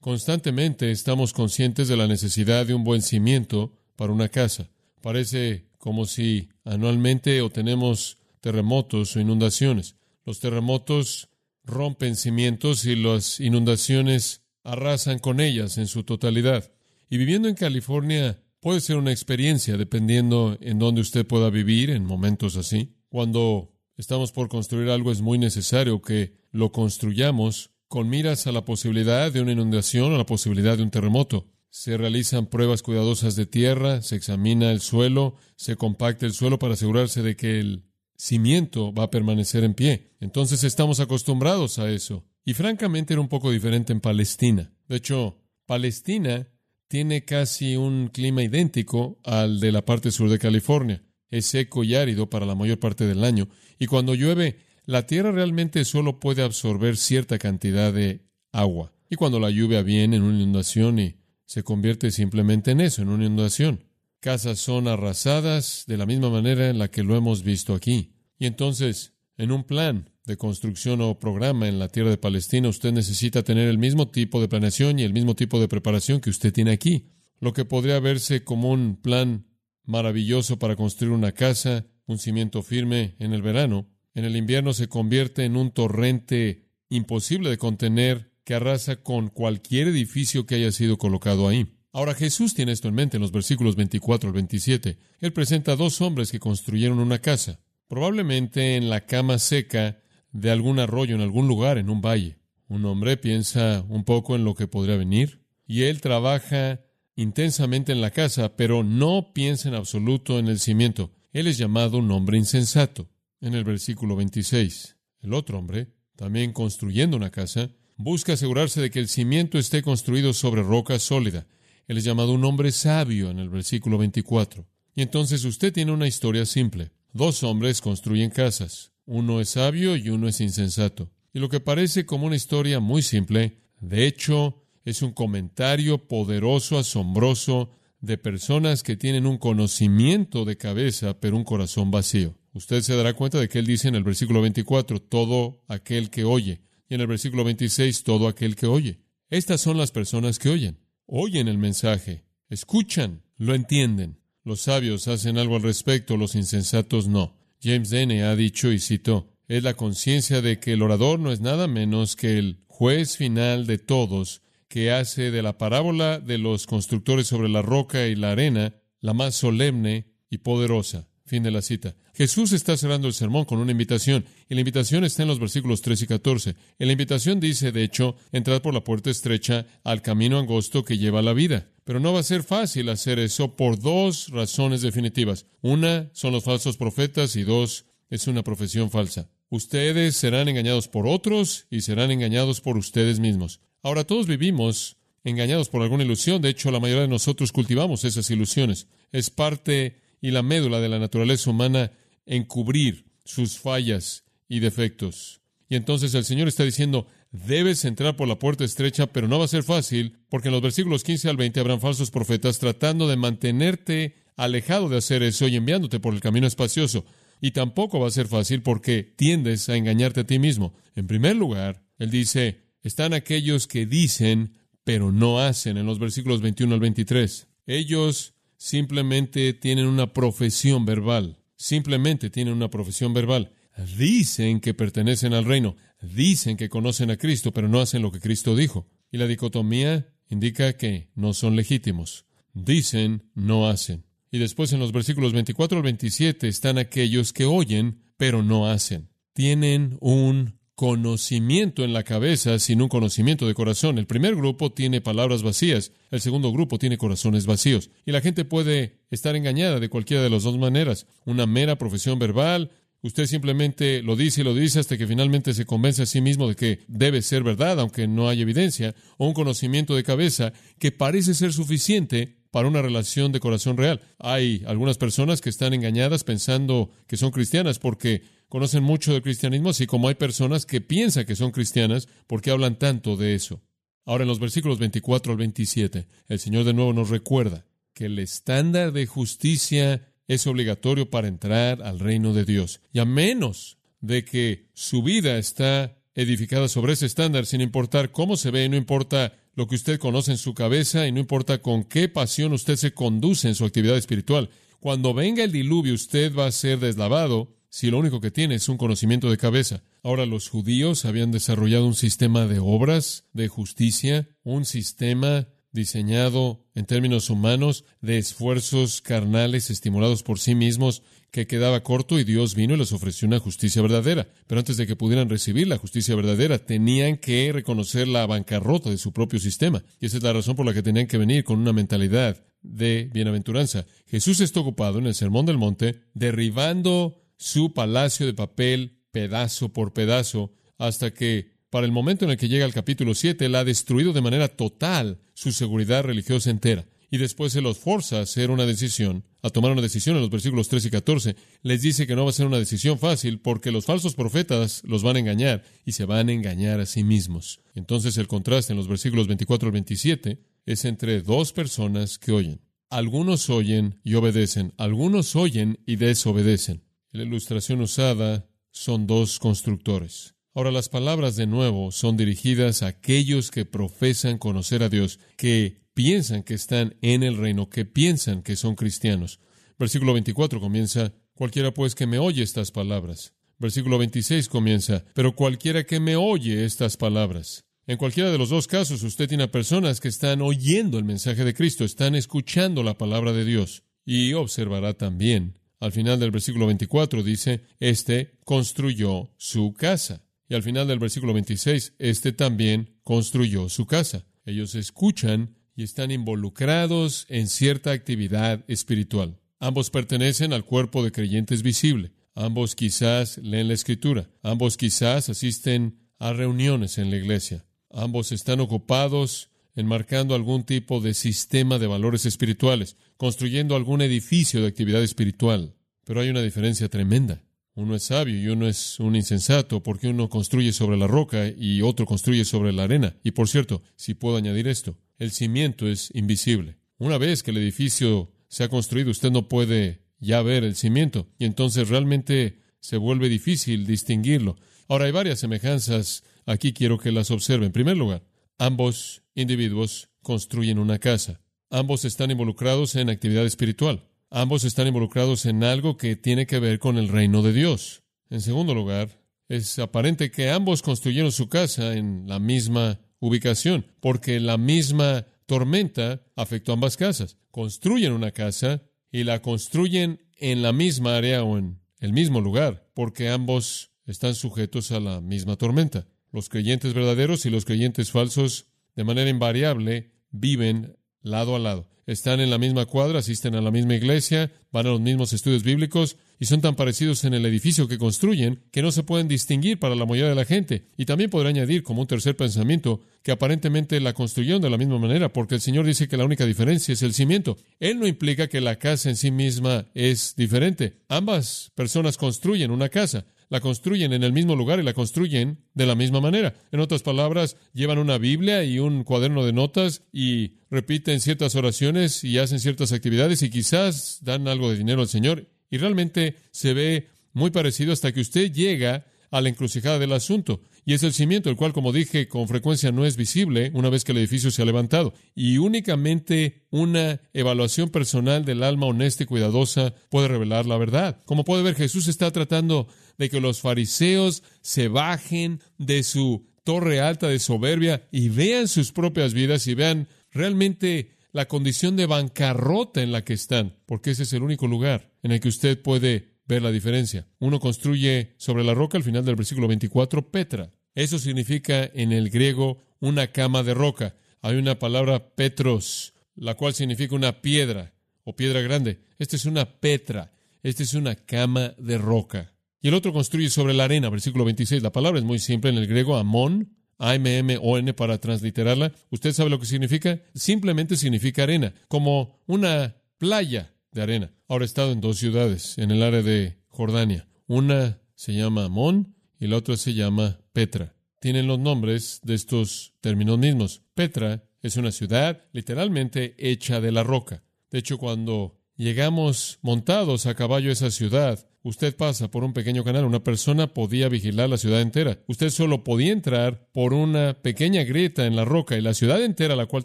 constantemente 0.00 0.90
estamos 0.90 1.32
conscientes 1.32 1.88
de 1.88 1.96
la 1.96 2.06
necesidad 2.06 2.64
de 2.66 2.74
un 2.74 2.84
buen 2.84 3.02
cimiento 3.02 3.72
para 3.96 4.12
una 4.12 4.28
casa. 4.28 4.68
Parece 5.00 5.66
como 5.78 6.06
si 6.06 6.48
anualmente 6.64 7.40
obtenemos 7.40 8.18
terremotos 8.40 9.16
o 9.16 9.20
inundaciones. 9.20 9.96
Los 10.24 10.38
terremotos 10.38 11.28
rompen 11.64 12.14
cimientos 12.16 12.84
y 12.84 12.94
las 12.94 13.40
inundaciones 13.40 14.41
arrasan 14.64 15.18
con 15.18 15.40
ellas 15.40 15.78
en 15.78 15.86
su 15.86 16.04
totalidad. 16.04 16.72
Y 17.08 17.18
viviendo 17.18 17.48
en 17.48 17.54
California 17.54 18.42
puede 18.60 18.80
ser 18.80 18.96
una 18.96 19.10
experiencia 19.10 19.76
dependiendo 19.76 20.56
en 20.60 20.78
dónde 20.78 21.00
usted 21.00 21.26
pueda 21.26 21.50
vivir 21.50 21.90
en 21.90 22.04
momentos 22.04 22.56
así. 22.56 22.94
Cuando 23.08 23.74
estamos 23.96 24.32
por 24.32 24.48
construir 24.48 24.88
algo 24.88 25.10
es 25.10 25.20
muy 25.20 25.38
necesario 25.38 26.00
que 26.00 26.36
lo 26.50 26.72
construyamos 26.72 27.70
con 27.88 28.08
miras 28.08 28.46
a 28.46 28.52
la 28.52 28.64
posibilidad 28.64 29.30
de 29.30 29.42
una 29.42 29.52
inundación 29.52 30.12
o 30.12 30.14
a 30.14 30.18
la 30.18 30.26
posibilidad 30.26 30.76
de 30.76 30.82
un 30.82 30.90
terremoto. 30.90 31.48
Se 31.68 31.96
realizan 31.96 32.46
pruebas 32.46 32.82
cuidadosas 32.82 33.34
de 33.34 33.46
tierra, 33.46 34.00
se 34.00 34.16
examina 34.16 34.70
el 34.70 34.80
suelo, 34.80 35.36
se 35.56 35.76
compacta 35.76 36.24
el 36.24 36.32
suelo 36.32 36.58
para 36.58 36.74
asegurarse 36.74 37.22
de 37.22 37.36
que 37.36 37.60
el 37.60 37.84
cimiento 38.16 38.94
va 38.94 39.04
a 39.04 39.10
permanecer 39.10 39.64
en 39.64 39.74
pie. 39.74 40.12
Entonces 40.20 40.64
estamos 40.64 41.00
acostumbrados 41.00 41.78
a 41.78 41.90
eso. 41.90 42.24
Y 42.44 42.54
francamente 42.54 43.14
era 43.14 43.20
un 43.20 43.28
poco 43.28 43.50
diferente 43.50 43.92
en 43.92 44.00
Palestina. 44.00 44.72
De 44.88 44.96
hecho, 44.96 45.38
Palestina 45.66 46.48
tiene 46.88 47.24
casi 47.24 47.76
un 47.76 48.08
clima 48.08 48.42
idéntico 48.42 49.18
al 49.24 49.60
de 49.60 49.72
la 49.72 49.84
parte 49.84 50.10
sur 50.10 50.28
de 50.28 50.38
California. 50.38 51.02
Es 51.30 51.46
seco 51.46 51.84
y 51.84 51.94
árido 51.94 52.28
para 52.28 52.44
la 52.44 52.54
mayor 52.54 52.78
parte 52.78 53.06
del 53.06 53.24
año. 53.24 53.48
Y 53.78 53.86
cuando 53.86 54.14
llueve, 54.14 54.58
la 54.84 55.06
tierra 55.06 55.32
realmente 55.32 55.84
solo 55.84 56.20
puede 56.20 56.42
absorber 56.42 56.96
cierta 56.96 57.38
cantidad 57.38 57.92
de 57.92 58.26
agua. 58.50 58.92
Y 59.08 59.16
cuando 59.16 59.38
la 59.40 59.50
lluvia 59.50 59.82
viene 59.82 60.16
en 60.16 60.22
una 60.22 60.38
inundación 60.38 60.98
y 60.98 61.16
se 61.46 61.62
convierte 61.62 62.10
simplemente 62.10 62.72
en 62.72 62.80
eso, 62.80 63.02
en 63.02 63.08
una 63.08 63.24
inundación. 63.24 63.84
Casas 64.20 64.58
son 64.58 64.88
arrasadas 64.88 65.84
de 65.86 65.96
la 65.96 66.06
misma 66.06 66.30
manera 66.30 66.68
en 66.68 66.78
la 66.78 66.88
que 66.88 67.02
lo 67.02 67.16
hemos 67.16 67.42
visto 67.42 67.74
aquí. 67.74 68.12
Y 68.38 68.46
entonces, 68.46 69.14
en 69.36 69.52
un 69.52 69.64
plan 69.64 70.11
de 70.24 70.36
construcción 70.36 71.00
o 71.00 71.18
programa 71.18 71.68
en 71.68 71.78
la 71.78 71.88
tierra 71.88 72.10
de 72.10 72.18
Palestina, 72.18 72.68
usted 72.68 72.92
necesita 72.92 73.42
tener 73.42 73.68
el 73.68 73.78
mismo 73.78 74.08
tipo 74.08 74.40
de 74.40 74.48
planeación 74.48 74.98
y 74.98 75.02
el 75.02 75.12
mismo 75.12 75.34
tipo 75.34 75.60
de 75.60 75.68
preparación 75.68 76.20
que 76.20 76.30
usted 76.30 76.52
tiene 76.52 76.70
aquí. 76.70 77.08
Lo 77.40 77.52
que 77.52 77.64
podría 77.64 77.98
verse 77.98 78.44
como 78.44 78.70
un 78.70 78.96
plan 78.96 79.46
maravilloso 79.84 80.58
para 80.58 80.76
construir 80.76 81.12
una 81.12 81.32
casa, 81.32 81.86
un 82.06 82.18
cimiento 82.18 82.62
firme 82.62 83.16
en 83.18 83.32
el 83.32 83.42
verano, 83.42 83.88
en 84.14 84.24
el 84.24 84.36
invierno 84.36 84.74
se 84.74 84.88
convierte 84.88 85.44
en 85.44 85.56
un 85.56 85.72
torrente 85.72 86.68
imposible 86.88 87.50
de 87.50 87.58
contener 87.58 88.32
que 88.44 88.54
arrasa 88.54 89.02
con 89.02 89.28
cualquier 89.28 89.88
edificio 89.88 90.46
que 90.46 90.56
haya 90.56 90.70
sido 90.70 90.98
colocado 90.98 91.48
ahí. 91.48 91.78
Ahora 91.92 92.14
Jesús 92.14 92.54
tiene 92.54 92.72
esto 92.72 92.88
en 92.88 92.94
mente 92.94 93.16
en 93.16 93.22
los 93.22 93.32
versículos 93.32 93.76
24 93.76 94.28
al 94.28 94.34
27. 94.34 94.98
Él 95.20 95.32
presenta 95.32 95.72
a 95.72 95.76
dos 95.76 96.00
hombres 96.00 96.30
que 96.30 96.38
construyeron 96.38 96.98
una 96.98 97.20
casa 97.20 97.60
probablemente 97.92 98.76
en 98.76 98.88
la 98.88 99.04
cama 99.04 99.38
seca 99.38 100.01
de 100.32 100.50
algún 100.50 100.78
arroyo 100.78 101.14
en 101.14 101.20
algún 101.20 101.46
lugar, 101.46 101.78
en 101.78 101.90
un 101.90 102.00
valle. 102.00 102.38
Un 102.68 102.84
hombre 102.86 103.16
piensa 103.16 103.84
un 103.88 104.04
poco 104.04 104.34
en 104.34 104.44
lo 104.44 104.54
que 104.54 104.66
podría 104.66 104.96
venir 104.96 105.42
y 105.66 105.82
él 105.82 106.00
trabaja 106.00 106.80
intensamente 107.16 107.92
en 107.92 108.00
la 108.00 108.10
casa, 108.10 108.56
pero 108.56 108.82
no 108.82 109.32
piensa 109.34 109.68
en 109.68 109.74
absoluto 109.74 110.38
en 110.38 110.48
el 110.48 110.58
cimiento. 110.58 111.12
Él 111.32 111.46
es 111.46 111.58
llamado 111.58 111.98
un 111.98 112.10
hombre 112.10 112.38
insensato. 112.38 113.08
En 113.40 113.54
el 113.54 113.64
versículo 113.64 114.14
26, 114.16 114.96
el 115.20 115.34
otro 115.34 115.58
hombre, 115.58 115.88
también 116.16 116.52
construyendo 116.52 117.16
una 117.16 117.30
casa, 117.30 117.70
busca 117.96 118.34
asegurarse 118.34 118.80
de 118.80 118.90
que 118.90 119.00
el 119.00 119.08
cimiento 119.08 119.58
esté 119.58 119.82
construido 119.82 120.32
sobre 120.32 120.62
roca 120.62 120.98
sólida. 120.98 121.46
Él 121.88 121.98
es 121.98 122.04
llamado 122.04 122.32
un 122.32 122.44
hombre 122.44 122.70
sabio 122.70 123.30
en 123.30 123.38
el 123.38 123.50
versículo 123.50 123.98
24. 123.98 124.66
Y 124.94 125.02
entonces 125.02 125.44
usted 125.44 125.72
tiene 125.72 125.92
una 125.92 126.06
historia 126.06 126.46
simple. 126.46 126.92
Dos 127.12 127.42
hombres 127.42 127.80
construyen 127.80 128.30
casas. 128.30 128.91
Uno 129.06 129.40
es 129.40 129.50
sabio 129.50 129.96
y 129.96 130.08
uno 130.08 130.28
es 130.28 130.40
insensato. 130.40 131.10
Y 131.32 131.38
lo 131.38 131.48
que 131.48 131.60
parece 131.60 132.06
como 132.06 132.26
una 132.26 132.36
historia 132.36 132.80
muy 132.80 133.02
simple, 133.02 133.58
de 133.80 134.06
hecho, 134.06 134.62
es 134.84 135.02
un 135.02 135.12
comentario 135.12 136.06
poderoso, 136.08 136.78
asombroso, 136.78 137.70
de 138.00 138.18
personas 138.18 138.82
que 138.82 138.96
tienen 138.96 139.26
un 139.26 139.38
conocimiento 139.38 140.44
de 140.44 140.56
cabeza, 140.56 141.20
pero 141.20 141.36
un 141.36 141.44
corazón 141.44 141.90
vacío. 141.90 142.34
Usted 142.52 142.82
se 142.82 142.96
dará 142.96 143.14
cuenta 143.14 143.38
de 143.38 143.48
que 143.48 143.60
él 143.60 143.66
dice 143.66 143.88
en 143.88 143.94
el 143.94 144.02
versículo 144.02 144.42
24, 144.42 145.00
todo 145.00 145.62
aquel 145.68 146.10
que 146.10 146.24
oye, 146.24 146.62
y 146.88 146.94
en 146.94 147.00
el 147.00 147.06
versículo 147.06 147.44
26, 147.44 148.02
todo 148.02 148.28
aquel 148.28 148.56
que 148.56 148.66
oye. 148.66 148.98
Estas 149.30 149.60
son 149.60 149.78
las 149.78 149.92
personas 149.92 150.38
que 150.38 150.50
oyen. 150.50 150.78
Oyen 151.06 151.48
el 151.48 151.58
mensaje, 151.58 152.24
escuchan, 152.48 153.22
lo 153.38 153.54
entienden, 153.54 154.18
los 154.44 154.60
sabios 154.62 155.08
hacen 155.08 155.38
algo 155.38 155.56
al 155.56 155.62
respecto, 155.62 156.16
los 156.16 156.34
insensatos 156.34 157.06
no. 157.06 157.41
James 157.62 157.90
Dene 157.90 158.24
ha 158.24 158.34
dicho 158.34 158.72
y 158.72 158.80
citó, 158.80 159.28
es 159.46 159.62
la 159.62 159.74
conciencia 159.74 160.42
de 160.42 160.58
que 160.58 160.72
el 160.72 160.82
orador 160.82 161.20
no 161.20 161.30
es 161.30 161.40
nada 161.40 161.68
menos 161.68 162.16
que 162.16 162.38
el 162.38 162.58
juez 162.66 163.16
final 163.16 163.66
de 163.66 163.78
todos, 163.78 164.42
que 164.68 164.90
hace 164.90 165.30
de 165.30 165.42
la 165.42 165.58
parábola 165.58 166.18
de 166.18 166.38
los 166.38 166.66
constructores 166.66 167.26
sobre 167.26 167.48
la 167.48 167.62
roca 167.62 168.06
y 168.06 168.16
la 168.16 168.32
arena 168.32 168.74
la 169.00 169.14
más 169.14 169.34
solemne 169.34 170.06
y 170.30 170.38
poderosa. 170.38 171.08
Fin 171.24 171.42
de 171.42 171.50
la 171.50 171.62
cita. 171.62 171.94
Jesús 172.14 172.52
está 172.52 172.76
cerrando 172.76 173.06
el 173.06 173.14
sermón 173.14 173.44
con 173.44 173.58
una 173.58 173.72
invitación, 173.72 174.24
y 174.48 174.54
la 174.54 174.60
invitación 174.60 175.04
está 175.04 175.22
en 175.22 175.28
los 175.28 175.38
versículos 175.38 175.82
3 175.82 176.02
y 176.02 176.06
14. 176.06 176.56
En 176.78 176.86
la 176.86 176.92
invitación 176.92 177.40
dice, 177.40 177.72
de 177.72 177.84
hecho, 177.84 178.16
entrad 178.32 178.60
por 178.60 178.74
la 178.74 178.84
puerta 178.84 179.10
estrecha 179.10 179.66
al 179.84 180.02
camino 180.02 180.38
angosto 180.38 180.84
que 180.84 180.98
lleva 180.98 181.20
a 181.20 181.22
la 181.22 181.32
vida. 181.32 181.71
Pero 181.84 182.00
no 182.00 182.12
va 182.12 182.20
a 182.20 182.24
ser 182.24 182.42
fácil 182.42 182.88
hacer 182.88 183.18
eso 183.18 183.56
por 183.56 183.78
dos 183.78 184.28
razones 184.28 184.82
definitivas. 184.82 185.46
Una 185.60 186.10
son 186.12 186.32
los 186.32 186.44
falsos 186.44 186.76
profetas 186.76 187.36
y 187.36 187.42
dos 187.42 187.86
es 188.08 188.26
una 188.28 188.44
profesión 188.44 188.90
falsa. 188.90 189.30
Ustedes 189.48 190.16
serán 190.16 190.48
engañados 190.48 190.88
por 190.88 191.06
otros 191.06 191.66
y 191.70 191.80
serán 191.80 192.10
engañados 192.10 192.60
por 192.60 192.76
ustedes 192.76 193.20
mismos. 193.20 193.60
Ahora 193.82 194.04
todos 194.04 194.26
vivimos 194.26 194.96
engañados 195.24 195.68
por 195.68 195.82
alguna 195.82 196.04
ilusión. 196.04 196.40
De 196.40 196.48
hecho, 196.48 196.70
la 196.70 196.80
mayoría 196.80 197.02
de 197.02 197.08
nosotros 197.08 197.52
cultivamos 197.52 198.04
esas 198.04 198.30
ilusiones. 198.30 198.86
Es 199.10 199.30
parte 199.30 200.00
y 200.20 200.30
la 200.30 200.42
médula 200.42 200.80
de 200.80 200.88
la 200.88 200.98
naturaleza 200.98 201.50
humana 201.50 201.92
encubrir 202.26 203.06
sus 203.24 203.58
fallas 203.58 204.24
y 204.48 204.60
defectos. 204.60 205.40
Y 205.68 205.76
entonces 205.76 206.14
el 206.14 206.24
Señor 206.24 206.48
está 206.48 206.64
diciendo, 206.64 207.06
debes 207.32 207.84
entrar 207.84 208.16
por 208.16 208.28
la 208.28 208.38
puerta 208.38 208.64
estrecha, 208.64 209.08
pero 209.08 209.26
no 209.26 209.38
va 209.38 209.46
a 209.46 209.48
ser 209.48 209.64
fácil, 209.64 210.18
porque 210.28 210.48
en 210.48 210.52
los 210.52 210.62
versículos 210.62 211.02
15 211.02 211.28
al 211.28 211.36
20 211.36 211.60
habrán 211.60 211.80
falsos 211.80 212.10
profetas 212.10 212.58
tratando 212.58 213.08
de 213.08 213.16
mantenerte 213.16 214.14
alejado 214.36 214.88
de 214.88 214.98
hacer 214.98 215.22
eso 215.22 215.48
y 215.48 215.56
enviándote 215.56 215.98
por 215.98 216.14
el 216.14 216.20
camino 216.20 216.46
espacioso. 216.46 217.04
Y 217.40 217.50
tampoco 217.50 217.98
va 217.98 218.06
a 218.06 218.12
ser 218.12 218.28
fácil 218.28 218.62
porque 218.62 219.02
tiendes 219.02 219.68
a 219.68 219.76
engañarte 219.76 220.20
a 220.20 220.26
ti 220.26 220.38
mismo. 220.38 220.74
En 220.94 221.08
primer 221.08 221.34
lugar, 221.34 221.82
Él 221.98 222.10
dice, 222.10 222.60
están 222.82 223.14
aquellos 223.14 223.66
que 223.66 223.86
dicen 223.86 224.52
pero 224.84 225.12
no 225.12 225.40
hacen 225.40 225.76
en 225.76 225.86
los 225.86 225.98
versículos 225.98 226.40
21 226.40 226.74
al 226.74 226.80
23. 226.80 227.48
Ellos 227.66 228.34
simplemente 228.56 229.52
tienen 229.52 229.86
una 229.86 230.12
profesión 230.12 230.84
verbal, 230.84 231.38
simplemente 231.56 232.30
tienen 232.30 232.54
una 232.54 232.70
profesión 232.70 233.14
verbal. 233.14 233.52
Dicen 233.96 234.60
que 234.60 234.74
pertenecen 234.74 235.32
al 235.32 235.46
reino, 235.46 235.76
dicen 236.02 236.56
que 236.56 236.68
conocen 236.68 237.10
a 237.10 237.16
Cristo, 237.16 237.52
pero 237.52 237.68
no 237.68 237.80
hacen 237.80 238.02
lo 238.02 238.12
que 238.12 238.20
Cristo 238.20 238.54
dijo. 238.56 238.86
Y 239.10 239.18
la 239.18 239.26
dicotomía 239.26 240.08
indica 240.28 240.74
que 240.74 241.10
no 241.14 241.32
son 241.32 241.56
legítimos. 241.56 242.26
Dicen, 242.52 243.30
no 243.34 243.68
hacen. 243.68 244.04
Y 244.30 244.38
después 244.38 244.72
en 244.72 244.80
los 244.80 244.92
versículos 244.92 245.32
24 245.32 245.78
al 245.78 245.84
27 245.84 246.48
están 246.48 246.78
aquellos 246.78 247.32
que 247.32 247.44
oyen, 247.44 248.02
pero 248.16 248.42
no 248.42 248.66
hacen. 248.66 249.10
Tienen 249.34 249.98
un 250.00 250.58
conocimiento 250.74 251.84
en 251.84 251.92
la 251.92 252.02
cabeza 252.02 252.58
sin 252.58 252.82
un 252.82 252.88
conocimiento 252.88 253.46
de 253.46 253.54
corazón. 253.54 253.98
El 253.98 254.06
primer 254.06 254.34
grupo 254.34 254.72
tiene 254.72 255.00
palabras 255.00 255.42
vacías, 255.42 255.92
el 256.10 256.20
segundo 256.20 256.50
grupo 256.50 256.78
tiene 256.78 256.98
corazones 256.98 257.46
vacíos. 257.46 257.90
Y 258.04 258.12
la 258.12 258.20
gente 258.20 258.44
puede 258.44 258.98
estar 259.10 259.36
engañada 259.36 259.80
de 259.80 259.88
cualquiera 259.88 260.22
de 260.22 260.30
las 260.30 260.42
dos 260.42 260.58
maneras. 260.58 261.06
Una 261.24 261.46
mera 261.46 261.76
profesión 261.76 262.18
verbal, 262.18 262.70
usted 263.02 263.26
simplemente 263.26 264.02
lo 264.02 264.16
dice 264.16 264.40
y 264.40 264.44
lo 264.44 264.54
dice 264.54 264.80
hasta 264.80 264.96
que 264.96 265.06
finalmente 265.06 265.54
se 265.54 265.66
convence 265.66 266.02
a 266.02 266.06
sí 266.06 266.20
mismo 266.20 266.48
de 266.48 266.56
que 266.56 266.80
debe 266.88 267.22
ser 267.22 267.42
verdad, 267.42 267.78
aunque 267.80 268.06
no 268.08 268.28
hay 268.28 268.40
evidencia, 268.40 268.94
o 269.18 269.26
un 269.26 269.34
conocimiento 269.34 269.94
de 269.94 270.04
cabeza 270.04 270.52
que 270.78 270.92
parece 270.92 271.34
ser 271.34 271.52
suficiente 271.52 272.42
para 272.50 272.68
una 272.68 272.82
relación 272.82 273.32
de 273.32 273.40
corazón 273.40 273.76
real. 273.76 274.00
Hay 274.18 274.62
algunas 274.66 274.98
personas 274.98 275.40
que 275.40 275.48
están 275.48 275.72
engañadas 275.72 276.22
pensando 276.22 276.90
que 277.06 277.16
son 277.16 277.30
cristianas 277.30 277.78
porque 277.78 278.22
conocen 278.48 278.84
mucho 278.84 279.12
del 279.12 279.22
cristianismo, 279.22 279.70
así 279.70 279.86
como 279.86 280.08
hay 280.08 280.14
personas 280.14 280.66
que 280.66 280.82
piensan 280.82 281.24
que 281.24 281.34
son 281.34 281.50
cristianas 281.50 282.08
porque 282.26 282.50
hablan 282.50 282.78
tanto 282.78 283.16
de 283.16 283.34
eso. 283.34 283.62
Ahora 284.04 284.24
en 284.24 284.28
los 284.28 284.40
versículos 284.40 284.78
24 284.78 285.32
al 285.32 285.38
27, 285.38 286.06
el 286.28 286.38
Señor 286.38 286.64
de 286.64 286.74
nuevo 286.74 286.92
nos 286.92 287.08
recuerda 287.08 287.66
que 287.94 288.06
el 288.06 288.18
estándar 288.18 288.92
de 288.92 289.06
justicia 289.06 290.11
es 290.34 290.46
obligatorio 290.46 291.10
para 291.10 291.28
entrar 291.28 291.82
al 291.82 291.98
reino 291.98 292.32
de 292.32 292.44
Dios. 292.44 292.80
Y 292.92 292.98
a 292.98 293.04
menos 293.04 293.78
de 294.00 294.24
que 294.24 294.68
su 294.74 295.02
vida 295.02 295.38
está 295.38 295.96
edificada 296.14 296.68
sobre 296.68 296.92
ese 296.92 297.06
estándar, 297.06 297.46
sin 297.46 297.60
importar 297.60 298.12
cómo 298.12 298.36
se 298.36 298.50
ve, 298.50 298.68
no 298.68 298.76
importa 298.76 299.34
lo 299.54 299.66
que 299.66 299.74
usted 299.74 299.98
conoce 299.98 300.32
en 300.32 300.38
su 300.38 300.54
cabeza 300.54 301.06
y 301.06 301.12
no 301.12 301.20
importa 301.20 301.58
con 301.58 301.84
qué 301.84 302.08
pasión 302.08 302.52
usted 302.52 302.76
se 302.76 302.92
conduce 302.92 303.48
en 303.48 303.54
su 303.54 303.64
actividad 303.64 303.96
espiritual. 303.96 304.50
Cuando 304.80 305.14
venga 305.14 305.44
el 305.44 305.52
diluvio, 305.52 305.94
usted 305.94 306.34
va 306.34 306.46
a 306.46 306.52
ser 306.52 306.80
deslavado 306.80 307.54
si 307.68 307.90
lo 307.90 307.98
único 307.98 308.20
que 308.20 308.30
tiene 308.30 308.56
es 308.56 308.68
un 308.68 308.76
conocimiento 308.76 309.30
de 309.30 309.38
cabeza. 309.38 309.82
Ahora 310.02 310.26
los 310.26 310.48
judíos 310.48 311.04
habían 311.04 311.30
desarrollado 311.30 311.86
un 311.86 311.94
sistema 311.94 312.46
de 312.46 312.58
obras, 312.58 313.24
de 313.32 313.48
justicia, 313.48 314.28
un 314.42 314.64
sistema 314.64 315.48
diseñado 315.72 316.64
en 316.74 316.86
términos 316.86 317.30
humanos 317.30 317.84
de 318.00 318.18
esfuerzos 318.18 319.00
carnales 319.00 319.70
estimulados 319.70 320.22
por 320.22 320.38
sí 320.38 320.54
mismos 320.54 321.02
que 321.30 321.46
quedaba 321.46 321.82
corto 321.82 322.20
y 322.20 322.24
Dios 322.24 322.54
vino 322.54 322.74
y 322.74 322.76
les 322.76 322.92
ofreció 322.92 323.26
una 323.26 323.38
justicia 323.38 323.80
verdadera. 323.80 324.28
Pero 324.46 324.58
antes 324.58 324.76
de 324.76 324.86
que 324.86 324.96
pudieran 324.96 325.30
recibir 325.30 325.66
la 325.66 325.78
justicia 325.78 326.14
verdadera, 326.14 326.58
tenían 326.58 327.16
que 327.16 327.50
reconocer 327.52 328.06
la 328.06 328.26
bancarrota 328.26 328.90
de 328.90 328.98
su 328.98 329.12
propio 329.12 329.40
sistema. 329.40 329.82
Y 329.98 330.06
esa 330.06 330.18
es 330.18 330.22
la 330.22 330.34
razón 330.34 330.56
por 330.56 330.66
la 330.66 330.74
que 330.74 330.82
tenían 330.82 331.06
que 331.06 331.16
venir 331.16 331.42
con 331.42 331.58
una 331.58 331.72
mentalidad 331.72 332.44
de 332.60 333.10
bienaventuranza. 333.12 333.86
Jesús 334.06 334.40
está 334.40 334.60
ocupado 334.60 334.98
en 334.98 335.06
el 335.06 335.14
Sermón 335.14 335.46
del 335.46 335.56
Monte, 335.56 336.02
derribando 336.12 337.22
su 337.38 337.72
palacio 337.72 338.26
de 338.26 338.34
papel 338.34 339.00
pedazo 339.10 339.72
por 339.72 339.94
pedazo, 339.94 340.52
hasta 340.78 341.12
que 341.12 341.52
para 341.70 341.86
el 341.86 341.92
momento 341.92 342.26
en 342.26 342.30
el 342.30 342.36
que 342.36 342.48
llega 342.48 342.66
al 342.66 342.74
capítulo 342.74 343.14
7, 343.14 343.46
él 343.46 343.54
ha 343.54 343.64
destruido 343.64 344.12
de 344.12 344.20
manera 344.20 344.48
total 344.48 345.22
su 345.42 345.50
seguridad 345.50 346.04
religiosa 346.04 346.50
entera 346.50 346.86
y 347.10 347.18
después 347.18 347.52
se 347.52 347.60
los 347.60 347.78
forza 347.78 348.18
a 348.18 348.22
hacer 348.22 348.50
una 348.50 348.64
decisión, 348.64 349.24
a 349.42 349.50
tomar 349.50 349.72
una 349.72 349.82
decisión 349.82 350.14
en 350.14 350.22
los 350.22 350.30
versículos 350.30 350.68
3 350.68 350.86
y 350.86 350.90
14. 350.90 351.36
Les 351.62 351.82
dice 351.82 352.06
que 352.06 352.14
no 352.14 352.24
va 352.24 352.30
a 352.30 352.32
ser 352.32 352.46
una 352.46 352.60
decisión 352.60 352.98
fácil 352.98 353.40
porque 353.40 353.72
los 353.72 353.84
falsos 353.84 354.14
profetas 354.14 354.82
los 354.84 355.02
van 355.02 355.16
a 355.16 355.18
engañar 355.18 355.64
y 355.84 355.92
se 355.92 356.04
van 356.04 356.28
a 356.28 356.32
engañar 356.32 356.78
a 356.78 356.86
sí 356.86 357.02
mismos. 357.02 357.60
Entonces 357.74 358.16
el 358.18 358.28
contraste 358.28 358.72
en 358.72 358.78
los 358.78 358.86
versículos 358.86 359.26
24 359.26 359.66
al 359.66 359.72
27 359.72 360.38
es 360.64 360.84
entre 360.84 361.22
dos 361.22 361.52
personas 361.52 362.18
que 362.18 362.30
oyen. 362.30 362.60
Algunos 362.88 363.50
oyen 363.50 363.98
y 364.04 364.14
obedecen, 364.14 364.74
algunos 364.78 365.34
oyen 365.34 365.80
y 365.86 365.96
desobedecen. 365.96 366.84
la 367.10 367.24
ilustración 367.24 367.80
usada 367.80 368.48
son 368.70 369.08
dos 369.08 369.40
constructores. 369.40 370.36
Ahora 370.54 370.70
las 370.70 370.90
palabras 370.90 371.36
de 371.36 371.46
nuevo 371.46 371.92
son 371.92 372.18
dirigidas 372.18 372.82
a 372.82 372.88
aquellos 372.88 373.50
que 373.50 373.64
profesan 373.64 374.36
conocer 374.36 374.82
a 374.82 374.90
Dios, 374.90 375.18
que 375.38 375.80
piensan 375.94 376.42
que 376.42 376.52
están 376.52 376.94
en 377.00 377.22
el 377.22 377.38
reino, 377.38 377.70
que 377.70 377.86
piensan 377.86 378.42
que 378.42 378.56
son 378.56 378.74
cristianos. 378.74 379.40
Versículo 379.78 380.12
24 380.12 380.60
comienza, 380.60 381.14
cualquiera 381.34 381.72
pues 381.72 381.94
que 381.94 382.06
me 382.06 382.18
oye 382.18 382.42
estas 382.42 382.70
palabras. 382.70 383.32
Versículo 383.58 383.96
26 383.96 384.50
comienza, 384.50 385.04
pero 385.14 385.34
cualquiera 385.34 385.84
que 385.84 386.00
me 386.00 386.16
oye 386.16 386.66
estas 386.66 386.98
palabras. 386.98 387.64
En 387.86 387.96
cualquiera 387.96 388.30
de 388.30 388.36
los 388.36 388.50
dos 388.50 388.66
casos, 388.66 389.02
usted 389.04 389.28
tiene 389.28 389.48
personas 389.48 390.00
que 390.00 390.08
están 390.08 390.42
oyendo 390.42 390.98
el 390.98 391.04
mensaje 391.04 391.44
de 391.44 391.54
Cristo, 391.54 391.84
están 391.84 392.14
escuchando 392.14 392.82
la 392.82 392.98
palabra 392.98 393.32
de 393.32 393.46
Dios. 393.46 393.84
Y 394.04 394.34
observará 394.34 394.92
también, 394.92 395.58
al 395.80 395.92
final 395.92 396.20
del 396.20 396.30
versículo 396.30 396.66
24 396.66 397.22
dice, 397.22 397.62
Este 397.80 398.38
construyó 398.44 399.30
su 399.38 399.72
casa. 399.72 400.22
Y 400.52 400.54
al 400.54 400.62
final 400.62 400.86
del 400.86 400.98
versículo 400.98 401.32
26, 401.32 401.94
Este 401.98 402.30
también 402.30 402.98
construyó 403.04 403.70
su 403.70 403.86
casa. 403.86 404.26
Ellos 404.44 404.74
escuchan 404.74 405.56
y 405.74 405.82
están 405.82 406.10
involucrados 406.10 407.24
en 407.30 407.48
cierta 407.48 407.92
actividad 407.92 408.62
espiritual. 408.68 409.40
Ambos 409.60 409.88
pertenecen 409.88 410.52
al 410.52 410.66
cuerpo 410.66 411.02
de 411.02 411.10
creyentes 411.10 411.62
visible. 411.62 412.12
Ambos 412.34 412.76
quizás 412.76 413.38
leen 413.38 413.68
la 413.68 413.72
escritura. 413.72 414.28
Ambos 414.42 414.76
quizás 414.76 415.30
asisten 415.30 416.10
a 416.18 416.34
reuniones 416.34 416.98
en 416.98 417.08
la 417.08 417.16
iglesia. 417.16 417.64
Ambos 417.88 418.30
están 418.30 418.60
ocupados 418.60 419.48
enmarcando 419.74 420.34
algún 420.34 420.64
tipo 420.64 421.00
de 421.00 421.14
sistema 421.14 421.78
de 421.78 421.86
valores 421.86 422.26
espirituales, 422.26 422.98
construyendo 423.16 423.74
algún 423.74 424.02
edificio 424.02 424.60
de 424.60 424.68
actividad 424.68 425.02
espiritual. 425.02 425.76
Pero 426.04 426.20
hay 426.20 426.28
una 426.28 426.42
diferencia 426.42 426.90
tremenda. 426.90 427.42
Uno 427.74 427.94
es 427.94 428.02
sabio 428.04 428.38
y 428.38 428.48
uno 428.48 428.68
es 428.68 429.00
un 429.00 429.16
insensato 429.16 429.82
porque 429.82 430.08
uno 430.08 430.28
construye 430.28 430.72
sobre 430.72 430.98
la 430.98 431.06
roca 431.06 431.48
y 431.48 431.80
otro 431.80 432.04
construye 432.04 432.44
sobre 432.44 432.72
la 432.72 432.84
arena. 432.84 433.16
Y 433.24 433.30
por 433.30 433.48
cierto, 433.48 433.82
si 433.96 434.12
puedo 434.12 434.36
añadir 434.36 434.68
esto, 434.68 434.98
el 435.18 435.30
cimiento 435.30 435.88
es 435.88 436.10
invisible. 436.14 436.76
Una 436.98 437.16
vez 437.16 437.42
que 437.42 437.50
el 437.50 437.56
edificio 437.56 438.30
se 438.48 438.64
ha 438.64 438.68
construido, 438.68 439.10
usted 439.10 439.30
no 439.30 439.48
puede 439.48 440.02
ya 440.18 440.42
ver 440.42 440.64
el 440.64 440.76
cimiento 440.76 441.28
y 441.38 441.46
entonces 441.46 441.88
realmente 441.88 442.58
se 442.80 442.98
vuelve 442.98 443.30
difícil 443.30 443.86
distinguirlo. 443.86 444.56
Ahora 444.88 445.06
hay 445.06 445.12
varias 445.12 445.40
semejanzas, 445.40 446.24
aquí 446.44 446.74
quiero 446.74 446.98
que 446.98 447.10
las 447.10 447.30
observen. 447.30 447.66
En 447.66 447.72
primer 447.72 447.96
lugar, 447.96 448.22
ambos 448.58 449.22
individuos 449.34 450.10
construyen 450.20 450.78
una 450.78 450.98
casa. 450.98 451.40
Ambos 451.70 452.04
están 452.04 452.30
involucrados 452.30 452.96
en 452.96 453.08
actividad 453.08 453.46
espiritual. 453.46 454.04
Ambos 454.34 454.64
están 454.64 454.86
involucrados 454.86 455.44
en 455.44 455.62
algo 455.62 455.98
que 455.98 456.16
tiene 456.16 456.46
que 456.46 456.58
ver 456.58 456.78
con 456.78 456.96
el 456.96 457.08
reino 457.08 457.42
de 457.42 457.52
Dios. 457.52 458.02
En 458.30 458.40
segundo 458.40 458.74
lugar, 458.74 459.20
es 459.46 459.78
aparente 459.78 460.30
que 460.30 460.48
ambos 460.48 460.80
construyeron 460.80 461.32
su 461.32 461.50
casa 461.50 461.92
en 461.92 462.24
la 462.26 462.38
misma 462.38 462.98
ubicación, 463.18 463.84
porque 464.00 464.40
la 464.40 464.56
misma 464.56 465.26
tormenta 465.44 466.22
afectó 466.34 466.72
a 466.72 466.76
ambas 466.76 466.96
casas. 466.96 467.36
Construyen 467.50 468.14
una 468.14 468.30
casa 468.30 468.80
y 469.10 469.24
la 469.24 469.42
construyen 469.42 470.22
en 470.38 470.62
la 470.62 470.72
misma 470.72 471.18
área 471.18 471.44
o 471.44 471.58
en 471.58 471.82
el 472.00 472.14
mismo 472.14 472.40
lugar, 472.40 472.88
porque 472.94 473.28
ambos 473.28 473.90
están 474.06 474.34
sujetos 474.34 474.92
a 474.92 475.00
la 475.00 475.20
misma 475.20 475.56
tormenta. 475.56 476.06
Los 476.30 476.48
creyentes 476.48 476.94
verdaderos 476.94 477.44
y 477.44 477.50
los 477.50 477.66
creyentes 477.66 478.10
falsos, 478.10 478.68
de 478.96 479.04
manera 479.04 479.28
invariable, 479.28 480.14
viven 480.30 480.96
lado 481.20 481.54
a 481.54 481.58
lado. 481.58 481.91
Están 482.06 482.40
en 482.40 482.50
la 482.50 482.58
misma 482.58 482.86
cuadra, 482.86 483.20
asisten 483.20 483.54
a 483.54 483.60
la 483.60 483.70
misma 483.70 483.94
iglesia, 483.94 484.50
van 484.72 484.86
a 484.86 484.90
los 484.90 485.00
mismos 485.00 485.32
estudios 485.32 485.62
bíblicos 485.62 486.16
y 486.40 486.46
son 486.46 486.60
tan 486.60 486.74
parecidos 486.74 487.22
en 487.24 487.34
el 487.34 487.46
edificio 487.46 487.86
que 487.86 487.98
construyen 487.98 488.58
que 488.72 488.82
no 488.82 488.90
se 488.90 489.04
pueden 489.04 489.28
distinguir 489.28 489.78
para 489.78 489.94
la 489.94 490.04
mayoría 490.04 490.30
de 490.30 490.34
la 490.34 490.44
gente. 490.44 490.82
Y 490.96 491.04
también 491.04 491.30
podrá 491.30 491.50
añadir 491.50 491.84
como 491.84 492.00
un 492.00 492.08
tercer 492.08 492.36
pensamiento 492.36 493.00
que 493.22 493.30
aparentemente 493.30 494.00
la 494.00 494.12
construyeron 494.14 494.60
de 494.60 494.70
la 494.70 494.78
misma 494.78 494.98
manera, 494.98 495.32
porque 495.32 495.54
el 495.54 495.60
Señor 495.60 495.86
dice 495.86 496.08
que 496.08 496.16
la 496.16 496.24
única 496.24 496.44
diferencia 496.44 496.92
es 496.92 497.02
el 497.02 497.14
cimiento. 497.14 497.56
Él 497.78 498.00
no 498.00 498.08
implica 498.08 498.48
que 498.48 498.60
la 498.60 498.76
casa 498.76 499.08
en 499.08 499.16
sí 499.16 499.30
misma 499.30 499.86
es 499.94 500.34
diferente. 500.36 500.94
Ambas 501.08 501.70
personas 501.76 502.16
construyen 502.16 502.72
una 502.72 502.88
casa 502.88 503.24
la 503.52 503.60
construyen 503.60 504.14
en 504.14 504.22
el 504.22 504.32
mismo 504.32 504.56
lugar 504.56 504.80
y 504.80 504.82
la 504.82 504.94
construyen 504.94 505.58
de 505.74 505.84
la 505.84 505.94
misma 505.94 506.22
manera. 506.22 506.54
En 506.72 506.80
otras 506.80 507.02
palabras, 507.02 507.58
llevan 507.74 507.98
una 507.98 508.16
Biblia 508.16 508.64
y 508.64 508.78
un 508.78 509.04
cuaderno 509.04 509.44
de 509.44 509.52
notas 509.52 510.04
y 510.10 510.54
repiten 510.70 511.20
ciertas 511.20 511.54
oraciones 511.54 512.24
y 512.24 512.38
hacen 512.38 512.60
ciertas 512.60 512.92
actividades 512.92 513.42
y 513.42 513.50
quizás 513.50 514.20
dan 514.22 514.48
algo 514.48 514.70
de 514.70 514.78
dinero 514.78 515.02
al 515.02 515.08
Señor. 515.08 515.50
Y 515.70 515.76
realmente 515.76 516.36
se 516.50 516.72
ve 516.72 517.08
muy 517.34 517.50
parecido 517.50 517.92
hasta 517.92 518.10
que 518.10 518.22
usted 518.22 518.50
llega 518.50 519.04
a 519.32 519.40
la 519.40 519.48
encrucijada 519.48 519.98
del 519.98 520.12
asunto. 520.12 520.60
Y 520.84 520.94
es 520.94 521.02
el 521.02 521.12
cimiento, 521.12 521.50
el 521.50 521.56
cual, 521.56 521.72
como 521.72 521.90
dije, 521.90 522.28
con 522.28 522.46
frecuencia 522.46 522.92
no 522.92 523.04
es 523.04 523.16
visible 523.16 523.72
una 523.74 523.88
vez 523.88 524.04
que 524.04 524.12
el 524.12 524.18
edificio 524.18 524.50
se 524.50 524.62
ha 524.62 524.66
levantado. 524.66 525.14
Y 525.34 525.58
únicamente 525.58 526.66
una 526.70 527.20
evaluación 527.32 527.88
personal 527.88 528.44
del 528.44 528.62
alma 528.62 528.86
honesta 528.86 529.22
y 529.22 529.26
cuidadosa 529.26 529.94
puede 530.10 530.28
revelar 530.28 530.66
la 530.66 530.76
verdad. 530.76 531.18
Como 531.24 531.44
puede 531.44 531.62
ver, 531.62 531.74
Jesús 531.74 532.08
está 532.08 532.30
tratando 532.30 532.88
de 533.16 533.30
que 533.30 533.40
los 533.40 533.60
fariseos 533.60 534.42
se 534.60 534.88
bajen 534.88 535.60
de 535.78 536.02
su 536.02 536.46
torre 536.62 537.00
alta 537.00 537.26
de 537.26 537.38
soberbia 537.38 538.06
y 538.12 538.28
vean 538.28 538.68
sus 538.68 538.92
propias 538.92 539.32
vidas 539.32 539.66
y 539.66 539.74
vean 539.74 540.08
realmente 540.30 541.16
la 541.32 541.48
condición 541.48 541.96
de 541.96 542.06
bancarrota 542.06 543.02
en 543.02 543.12
la 543.12 543.24
que 543.24 543.32
están, 543.32 543.78
porque 543.86 544.10
ese 544.10 544.24
es 544.24 544.32
el 544.34 544.42
único 544.42 544.66
lugar 544.66 545.10
en 545.22 545.32
el 545.32 545.40
que 545.40 545.48
usted 545.48 545.80
puede 545.80 546.31
ver 546.46 546.62
la 546.62 546.70
diferencia. 546.70 547.26
Uno 547.38 547.60
construye 547.60 548.34
sobre 548.36 548.64
la 548.64 548.74
roca 548.74 548.98
al 548.98 549.04
final 549.04 549.24
del 549.24 549.36
versículo 549.36 549.68
24, 549.68 550.30
Petra. 550.30 550.70
Eso 550.94 551.18
significa 551.18 551.84
en 551.94 552.12
el 552.12 552.30
griego 552.30 552.84
una 553.00 553.28
cama 553.28 553.62
de 553.62 553.74
roca. 553.74 554.16
Hay 554.42 554.56
una 554.56 554.78
palabra 554.78 555.34
Petros, 555.34 556.14
la 556.34 556.54
cual 556.54 556.74
significa 556.74 557.14
una 557.14 557.40
piedra 557.40 557.94
o 558.24 558.36
piedra 558.36 558.60
grande. 558.60 559.00
Esta 559.18 559.36
es 559.36 559.44
una 559.44 559.80
Petra. 559.80 560.32
Esta 560.62 560.82
es 560.82 560.94
una 560.94 561.16
cama 561.16 561.74
de 561.78 561.98
roca. 561.98 562.52
Y 562.80 562.88
el 562.88 562.94
otro 562.94 563.12
construye 563.12 563.48
sobre 563.48 563.74
la 563.74 563.84
arena, 563.84 564.10
versículo 564.10 564.44
26. 564.44 564.82
La 564.82 564.92
palabra 564.92 565.18
es 565.18 565.24
muy 565.24 565.38
simple 565.38 565.70
en 565.70 565.76
el 565.76 565.86
griego, 565.86 566.16
amón, 566.16 566.76
A-M-M-O-N 566.98 567.94
para 567.94 568.18
transliterarla. 568.18 568.92
¿Usted 569.10 569.32
sabe 569.32 569.50
lo 569.50 569.58
que 569.58 569.66
significa? 569.66 570.20
Simplemente 570.34 570.96
significa 570.96 571.44
arena, 571.44 571.74
como 571.88 572.40
una 572.46 572.96
playa 573.18 573.71
de 573.92 574.02
arena. 574.02 574.32
Ahora 574.48 574.64
he 574.64 574.66
estado 574.66 574.92
en 574.92 575.00
dos 575.00 575.18
ciudades 575.18 575.78
en 575.78 575.90
el 575.90 576.02
área 576.02 576.22
de 576.22 576.58
Jordania. 576.68 577.28
Una 577.46 578.00
se 578.14 578.34
llama 578.34 578.64
Amón 578.64 579.14
y 579.38 579.46
la 579.46 579.56
otra 579.56 579.76
se 579.76 579.94
llama 579.94 580.40
Petra. 580.52 580.94
Tienen 581.20 581.46
los 581.46 581.58
nombres 581.58 582.20
de 582.24 582.34
estos 582.34 582.94
términos 583.00 583.38
mismos. 583.38 583.82
Petra 583.94 584.44
es 584.62 584.76
una 584.76 584.92
ciudad 584.92 585.44
literalmente 585.52 586.34
hecha 586.38 586.80
de 586.80 586.92
la 586.92 587.02
roca. 587.02 587.44
De 587.70 587.78
hecho, 587.78 587.98
cuando 587.98 588.60
llegamos 588.76 589.58
montados 589.62 590.26
a 590.26 590.34
caballo 590.34 590.70
a 590.70 590.72
esa 590.72 590.90
ciudad, 590.90 591.48
usted 591.62 591.96
pasa 591.96 592.30
por 592.30 592.44
un 592.44 592.52
pequeño 592.52 592.84
canal, 592.84 593.04
una 593.04 593.24
persona 593.24 593.74
podía 593.74 594.08
vigilar 594.08 594.48
la 594.48 594.58
ciudad 594.58 594.80
entera. 594.80 595.18
Usted 595.26 595.50
solo 595.50 595.84
podía 595.84 596.12
entrar 596.12 596.68
por 596.72 596.94
una 596.94 597.34
pequeña 597.34 597.84
grieta 597.84 598.26
en 598.26 598.36
la 598.36 598.44
roca 598.44 598.76
y 598.76 598.80
la 598.80 598.94
ciudad 598.94 599.22
entera, 599.22 599.56
la 599.56 599.66
cual 599.66 599.84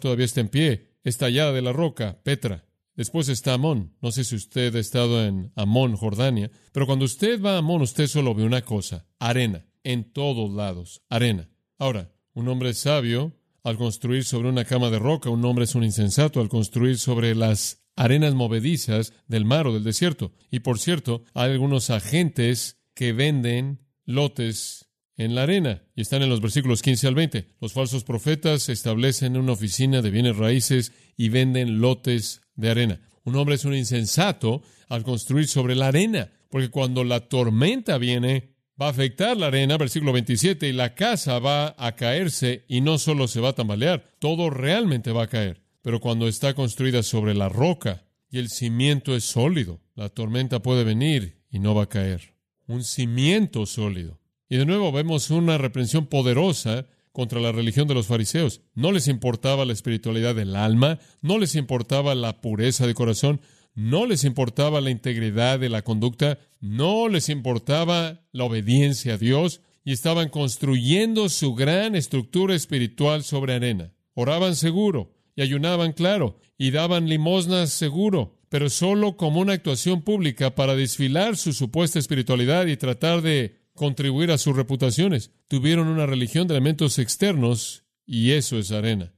todavía 0.00 0.26
está 0.26 0.40
en 0.40 0.48
pie, 0.48 0.88
es 1.04 1.18
tallada 1.18 1.52
de 1.52 1.62
la 1.62 1.72
roca, 1.72 2.20
Petra. 2.22 2.67
Después 2.98 3.28
está 3.28 3.54
Amón. 3.54 3.94
No 4.02 4.10
sé 4.10 4.24
si 4.24 4.34
usted 4.34 4.74
ha 4.74 4.80
estado 4.80 5.24
en 5.24 5.52
Amón, 5.54 5.94
Jordania, 5.94 6.50
pero 6.72 6.84
cuando 6.84 7.04
usted 7.04 7.40
va 7.40 7.54
a 7.54 7.58
Amón, 7.58 7.80
usted 7.80 8.08
solo 8.08 8.34
ve 8.34 8.42
una 8.42 8.62
cosa, 8.62 9.06
arena, 9.20 9.64
en 9.84 10.12
todos 10.12 10.50
lados, 10.50 11.00
arena. 11.08 11.48
Ahora, 11.78 12.10
un 12.34 12.48
hombre 12.48 12.74
sabio, 12.74 13.36
al 13.62 13.76
construir 13.76 14.24
sobre 14.24 14.48
una 14.48 14.64
cama 14.64 14.90
de 14.90 14.98
roca, 14.98 15.30
un 15.30 15.44
hombre 15.44 15.66
es 15.66 15.76
un 15.76 15.84
insensato 15.84 16.40
al 16.40 16.48
construir 16.48 16.98
sobre 16.98 17.36
las 17.36 17.84
arenas 17.94 18.34
movedizas 18.34 19.12
del 19.28 19.44
mar 19.44 19.68
o 19.68 19.74
del 19.74 19.84
desierto. 19.84 20.32
Y 20.50 20.58
por 20.58 20.80
cierto, 20.80 21.22
hay 21.34 21.52
algunos 21.52 21.90
agentes 21.90 22.80
que 22.94 23.12
venden 23.12 23.78
lotes 24.06 24.87
en 25.18 25.34
la 25.34 25.42
arena 25.42 25.82
y 25.94 26.00
están 26.00 26.22
en 26.22 26.30
los 26.30 26.40
versículos 26.40 26.80
15 26.80 27.08
al 27.08 27.14
20. 27.14 27.48
Los 27.60 27.74
falsos 27.74 28.04
profetas 28.04 28.68
establecen 28.70 29.36
una 29.36 29.52
oficina 29.52 30.00
de 30.00 30.10
bienes 30.10 30.36
raíces 30.36 30.92
y 31.16 31.28
venden 31.28 31.80
lotes 31.80 32.40
de 32.54 32.70
arena. 32.70 33.00
Un 33.24 33.36
hombre 33.36 33.56
es 33.56 33.66
un 33.66 33.74
insensato 33.74 34.62
al 34.88 35.02
construir 35.02 35.48
sobre 35.48 35.74
la 35.74 35.88
arena, 35.88 36.30
porque 36.48 36.70
cuando 36.70 37.04
la 37.04 37.28
tormenta 37.28 37.98
viene, 37.98 38.54
va 38.80 38.86
a 38.86 38.90
afectar 38.90 39.36
la 39.36 39.48
arena, 39.48 39.76
versículo 39.76 40.12
27, 40.12 40.68
y 40.68 40.72
la 40.72 40.94
casa 40.94 41.38
va 41.40 41.74
a 41.76 41.94
caerse 41.96 42.64
y 42.68 42.80
no 42.80 42.96
solo 42.96 43.28
se 43.28 43.40
va 43.40 43.50
a 43.50 43.54
tambalear, 43.54 44.04
todo 44.20 44.48
realmente 44.48 45.12
va 45.12 45.24
a 45.24 45.28
caer. 45.28 45.60
Pero 45.82 46.00
cuando 46.00 46.28
está 46.28 46.54
construida 46.54 47.02
sobre 47.02 47.34
la 47.34 47.48
roca 47.48 48.04
y 48.30 48.38
el 48.38 48.48
cimiento 48.48 49.16
es 49.16 49.24
sólido, 49.24 49.80
la 49.94 50.08
tormenta 50.08 50.62
puede 50.62 50.84
venir 50.84 51.42
y 51.50 51.58
no 51.58 51.74
va 51.74 51.84
a 51.84 51.88
caer. 51.88 52.34
Un 52.66 52.84
cimiento 52.84 53.66
sólido. 53.66 54.20
Y 54.48 54.56
de 54.56 54.66
nuevo 54.66 54.92
vemos 54.92 55.30
una 55.30 55.58
reprensión 55.58 56.06
poderosa 56.06 56.86
contra 57.12 57.40
la 57.40 57.52
religión 57.52 57.88
de 57.88 57.94
los 57.94 58.06
fariseos. 58.06 58.62
No 58.74 58.92
les 58.92 59.08
importaba 59.08 59.64
la 59.64 59.72
espiritualidad 59.72 60.34
del 60.34 60.56
alma, 60.56 60.98
no 61.20 61.38
les 61.38 61.54
importaba 61.54 62.14
la 62.14 62.40
pureza 62.40 62.86
de 62.86 62.94
corazón, 62.94 63.40
no 63.74 64.06
les 64.06 64.24
importaba 64.24 64.80
la 64.80 64.90
integridad 64.90 65.58
de 65.58 65.68
la 65.68 65.82
conducta, 65.82 66.38
no 66.60 67.08
les 67.08 67.28
importaba 67.28 68.22
la 68.32 68.44
obediencia 68.44 69.14
a 69.14 69.18
Dios 69.18 69.60
y 69.84 69.92
estaban 69.92 70.28
construyendo 70.28 71.28
su 71.28 71.54
gran 71.54 71.94
estructura 71.94 72.54
espiritual 72.54 73.24
sobre 73.24 73.54
arena. 73.54 73.92
Oraban 74.14 74.56
seguro 74.56 75.14
y 75.36 75.42
ayunaban 75.42 75.92
claro 75.92 76.40
y 76.56 76.72
daban 76.72 77.08
limosnas 77.08 77.70
seguro, 77.70 78.38
pero 78.48 78.70
solo 78.70 79.16
como 79.16 79.40
una 79.40 79.52
actuación 79.52 80.02
pública 80.02 80.54
para 80.54 80.74
desfilar 80.74 81.36
su 81.36 81.52
supuesta 81.52 81.98
espiritualidad 81.98 82.66
y 82.66 82.76
tratar 82.76 83.22
de 83.22 83.57
contribuir 83.78 84.30
a 84.30 84.36
sus 84.36 84.54
reputaciones. 84.54 85.30
Tuvieron 85.48 85.88
una 85.88 86.04
religión 86.04 86.46
de 86.46 86.54
elementos 86.54 86.98
externos 86.98 87.84
y 88.04 88.32
eso 88.32 88.58
es 88.58 88.70
arena. 88.72 89.14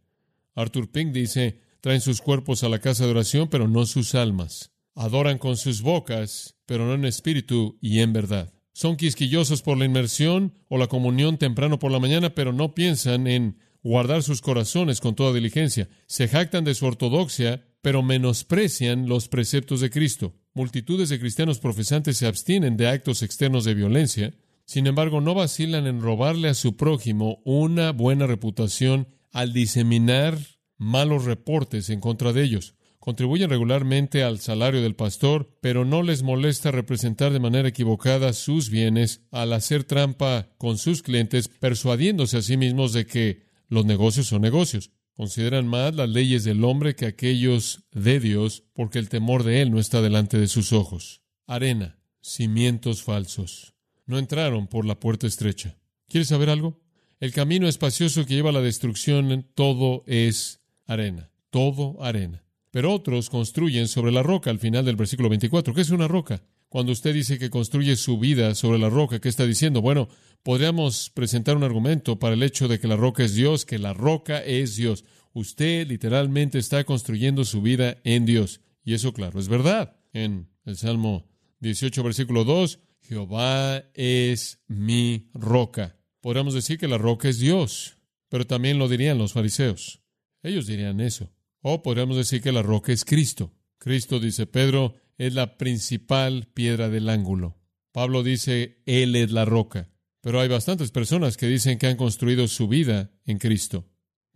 Arthur 0.54 0.90
Pink 0.90 1.12
dice, 1.12 1.60
traen 1.80 2.00
sus 2.00 2.20
cuerpos 2.20 2.62
a 2.62 2.68
la 2.68 2.78
casa 2.78 3.04
de 3.04 3.10
oración, 3.10 3.48
pero 3.48 3.66
no 3.66 3.86
sus 3.86 4.14
almas. 4.14 4.70
Adoran 4.94 5.38
con 5.38 5.56
sus 5.56 5.82
bocas, 5.82 6.56
pero 6.66 6.86
no 6.86 6.94
en 6.94 7.04
espíritu 7.04 7.78
y 7.80 8.00
en 8.00 8.12
verdad. 8.12 8.52
Son 8.72 8.96
quisquillosos 8.96 9.62
por 9.62 9.76
la 9.78 9.84
inmersión 9.84 10.54
o 10.68 10.78
la 10.78 10.86
comunión 10.86 11.38
temprano 11.38 11.78
por 11.78 11.90
la 11.90 11.98
mañana, 11.98 12.34
pero 12.34 12.52
no 12.52 12.74
piensan 12.74 13.26
en 13.26 13.58
guardar 13.82 14.22
sus 14.22 14.40
corazones 14.40 15.00
con 15.00 15.14
toda 15.14 15.32
diligencia. 15.32 15.88
Se 16.06 16.28
jactan 16.28 16.64
de 16.64 16.74
su 16.74 16.86
ortodoxia, 16.86 17.66
pero 17.82 18.02
menosprecian 18.02 19.08
los 19.08 19.28
preceptos 19.28 19.80
de 19.80 19.90
Cristo. 19.90 20.34
Multitudes 20.52 21.08
de 21.08 21.20
cristianos 21.20 21.58
profesantes 21.58 22.18
se 22.18 22.26
abstienen 22.26 22.76
de 22.76 22.88
actos 22.88 23.22
externos 23.22 23.64
de 23.64 23.74
violencia, 23.74 24.34
sin 24.70 24.86
embargo, 24.86 25.20
no 25.20 25.34
vacilan 25.34 25.88
en 25.88 26.00
robarle 26.00 26.48
a 26.48 26.54
su 26.54 26.76
prójimo 26.76 27.42
una 27.44 27.90
buena 27.90 28.28
reputación 28.28 29.08
al 29.32 29.52
diseminar 29.52 30.38
malos 30.76 31.24
reportes 31.24 31.90
en 31.90 31.98
contra 31.98 32.32
de 32.32 32.44
ellos. 32.44 32.76
Contribuyen 33.00 33.50
regularmente 33.50 34.22
al 34.22 34.38
salario 34.38 34.80
del 34.80 34.94
pastor, 34.94 35.58
pero 35.60 35.84
no 35.84 36.04
les 36.04 36.22
molesta 36.22 36.70
representar 36.70 37.32
de 37.32 37.40
manera 37.40 37.66
equivocada 37.66 38.32
sus 38.32 38.70
bienes 38.70 39.22
al 39.32 39.54
hacer 39.54 39.82
trampa 39.82 40.50
con 40.56 40.78
sus 40.78 41.02
clientes, 41.02 41.48
persuadiéndose 41.48 42.36
a 42.36 42.42
sí 42.42 42.56
mismos 42.56 42.92
de 42.92 43.06
que 43.06 43.42
los 43.66 43.84
negocios 43.84 44.28
son 44.28 44.42
negocios. 44.42 44.92
Consideran 45.14 45.66
más 45.66 45.96
las 45.96 46.08
leyes 46.08 46.44
del 46.44 46.62
hombre 46.62 46.94
que 46.94 47.06
aquellos 47.06 47.82
de 47.90 48.20
Dios, 48.20 48.62
porque 48.72 49.00
el 49.00 49.08
temor 49.08 49.42
de 49.42 49.62
él 49.62 49.72
no 49.72 49.80
está 49.80 50.00
delante 50.00 50.38
de 50.38 50.46
sus 50.46 50.72
ojos. 50.72 51.22
Arena, 51.48 51.98
cimientos 52.20 53.02
falsos 53.02 53.74
no 54.10 54.18
entraron 54.18 54.66
por 54.66 54.84
la 54.84 54.98
puerta 54.98 55.26
estrecha. 55.26 55.76
¿Quieres 56.08 56.28
saber 56.28 56.50
algo? 56.50 56.80
El 57.20 57.32
camino 57.32 57.68
espacioso 57.68 58.26
que 58.26 58.34
lleva 58.34 58.50
a 58.50 58.52
la 58.52 58.60
destrucción, 58.60 59.46
todo 59.54 60.02
es 60.06 60.60
arena, 60.86 61.30
todo 61.50 62.02
arena. 62.02 62.44
Pero 62.70 62.92
otros 62.92 63.30
construyen 63.30 63.88
sobre 63.88 64.12
la 64.12 64.22
roca 64.22 64.50
al 64.50 64.58
final 64.58 64.84
del 64.84 64.96
versículo 64.96 65.28
24. 65.28 65.72
¿Qué 65.72 65.80
es 65.80 65.90
una 65.90 66.08
roca? 66.08 66.42
Cuando 66.68 66.92
usted 66.92 67.14
dice 67.14 67.38
que 67.38 67.50
construye 67.50 67.96
su 67.96 68.18
vida 68.18 68.54
sobre 68.54 68.78
la 68.78 68.90
roca, 68.90 69.20
¿qué 69.20 69.28
está 69.28 69.46
diciendo? 69.46 69.80
Bueno, 69.80 70.08
podríamos 70.42 71.10
presentar 71.10 71.56
un 71.56 71.64
argumento 71.64 72.18
para 72.18 72.34
el 72.34 72.42
hecho 72.42 72.68
de 72.68 72.78
que 72.78 72.88
la 72.88 72.96
roca 72.96 73.24
es 73.24 73.34
Dios, 73.34 73.64
que 73.64 73.78
la 73.78 73.92
roca 73.92 74.38
es 74.38 74.76
Dios. 74.76 75.04
Usted 75.32 75.86
literalmente 75.86 76.58
está 76.58 76.84
construyendo 76.84 77.44
su 77.44 77.62
vida 77.62 77.98
en 78.04 78.26
Dios. 78.26 78.60
Y 78.84 78.94
eso, 78.94 79.12
claro, 79.12 79.38
es 79.38 79.48
verdad. 79.48 79.96
En 80.12 80.48
el 80.64 80.76
Salmo 80.76 81.28
18, 81.60 82.02
versículo 82.02 82.44
2, 82.44 82.80
Jehová 83.10 83.82
es 83.94 84.62
mi 84.68 85.30
roca. 85.34 85.98
Podríamos 86.20 86.54
decir 86.54 86.78
que 86.78 86.86
la 86.86 86.96
roca 86.96 87.28
es 87.28 87.40
Dios, 87.40 87.96
pero 88.28 88.46
también 88.46 88.78
lo 88.78 88.88
dirían 88.88 89.18
los 89.18 89.32
fariseos. 89.32 90.00
Ellos 90.44 90.68
dirían 90.68 91.00
eso. 91.00 91.34
O 91.60 91.82
podríamos 91.82 92.16
decir 92.16 92.40
que 92.40 92.52
la 92.52 92.62
roca 92.62 92.92
es 92.92 93.04
Cristo. 93.04 93.52
Cristo, 93.78 94.20
dice 94.20 94.46
Pedro, 94.46 94.94
es 95.18 95.34
la 95.34 95.58
principal 95.58 96.46
piedra 96.54 96.88
del 96.88 97.08
ángulo. 97.08 97.58
Pablo 97.90 98.22
dice, 98.22 98.80
Él 98.86 99.16
es 99.16 99.32
la 99.32 99.44
roca. 99.44 99.90
Pero 100.20 100.40
hay 100.40 100.46
bastantes 100.46 100.92
personas 100.92 101.36
que 101.36 101.48
dicen 101.48 101.78
que 101.78 101.88
han 101.88 101.96
construido 101.96 102.46
su 102.46 102.68
vida 102.68 103.10
en 103.24 103.38
Cristo. 103.38 103.88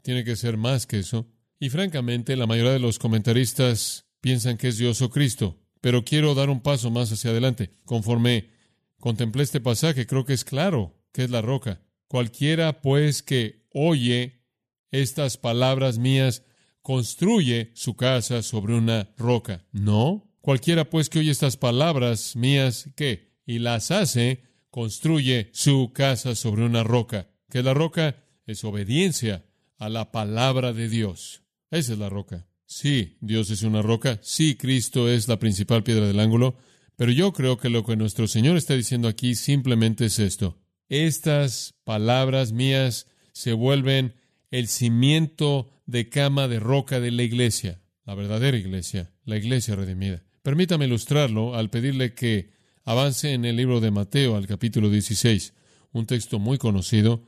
Tiene 0.02 0.25
que 0.25 0.35
ser 0.35 0.57
más 0.57 0.88
que 0.88 0.99
eso. 0.99 1.31
Y 1.61 1.71
francamente, 1.71 2.35
la 2.35 2.49
mayoría 2.49 2.73
de 2.73 2.81
los 2.81 2.99
comentaristas 2.99 4.09
piensan 4.21 4.57
que 4.57 4.66
es 4.66 4.78
Dios 4.78 5.00
o 5.00 5.11
Cristo. 5.11 5.61
Pero 5.81 6.04
quiero 6.04 6.35
dar 6.35 6.50
un 6.50 6.61
paso 6.61 6.90
más 6.90 7.12
hacia 7.12 7.31
adelante. 7.31 7.71
Conforme 7.85 8.54
contemplé 9.01 9.43
este 9.43 9.61
pasaje, 9.61 10.07
creo 10.07 10.25
que 10.25 10.33
es 10.33 10.45
claro 10.45 10.95
que 11.13 11.25
es 11.25 11.31
la 11.31 11.43
roca. 11.43 11.81
Cualquiera, 12.09 12.81
pues, 12.81 13.23
que 13.23 13.67
oye 13.71 14.43
estas 14.91 15.37
palabras 15.37 15.99
mías, 15.99 16.43
construye 16.83 17.71
su 17.75 17.97
casa 17.97 18.43
sobre 18.43 18.75
una 18.75 19.13
roca. 19.17 19.65
No. 19.73 20.31
Cualquiera, 20.41 20.91
pues, 20.91 21.09
que 21.09 21.21
oye 21.21 21.31
estas 21.31 21.57
palabras 21.57 22.37
mías, 22.37 22.91
¿qué? 22.95 23.33
Y 23.47 23.59
las 23.59 23.91
hace, 23.91 24.43
construye 24.71 25.51
su 25.53 25.93
casa 25.93 26.35
sobre 26.35 26.65
una 26.65 26.83
roca. 26.83 27.31
¿Qué 27.49 27.61
es 27.61 27.65
la 27.65 27.75
roca? 27.75 28.25
Es 28.47 28.65
obediencia 28.65 29.45
a 29.79 29.89
la 29.89 30.13
palabra 30.13 30.73
de 30.73 30.89
Dios. 30.89 31.43
Esa 31.71 31.93
es 31.93 31.99
la 31.99 32.09
roca. 32.09 32.47
Sí, 32.67 33.19
Dios 33.21 33.51
es 33.51 33.63
una 33.63 33.83
roca. 33.83 34.19
Sí, 34.23 34.57
Cristo 34.57 35.09
es 35.09 35.29
la 35.29 35.39
principal 35.39 35.83
piedra 35.83 36.07
del 36.07 36.21
ángulo. 36.21 36.57
Pero 36.97 37.13
yo 37.13 37.33
creo 37.33 37.59
que 37.59 37.71
lo 37.71 37.85
que 37.85 37.97
nuestro 37.97 38.29
Señor 38.29 38.57
está 38.57 38.75
diciendo 38.75 39.09
aquí 39.09 39.35
simplemente 39.35 40.07
es 40.07 40.19
esto. 40.19 40.59
Estas 40.89 41.75
palabras 41.85 42.53
mías 42.53 43.09
se 43.33 43.53
vuelven 43.53 44.15
el 44.51 44.69
cimiento 44.69 45.71
de 45.87 46.09
cama 46.09 46.47
de 46.47 46.61
roca 46.61 47.01
de 47.01 47.11
la 47.11 47.23
iglesia, 47.23 47.81
la 48.05 48.15
verdadera 48.15 48.57
iglesia, 48.57 49.13
la 49.25 49.37
iglesia 49.37 49.75
redimida. 49.75 50.23
Permítame 50.43 50.85
ilustrarlo 50.85 51.55
al 51.55 51.71
pedirle 51.71 52.15
que 52.15 52.53
avance 52.85 53.33
en 53.33 53.45
el 53.45 53.57
libro 53.57 53.81
de 53.81 53.91
Mateo 53.91 54.37
al 54.37 54.47
capítulo 54.47 54.91
16, 54.91 55.55
un 55.93 56.07
texto 56.07 56.39
muy 56.39 56.59
conocido, 56.59 57.25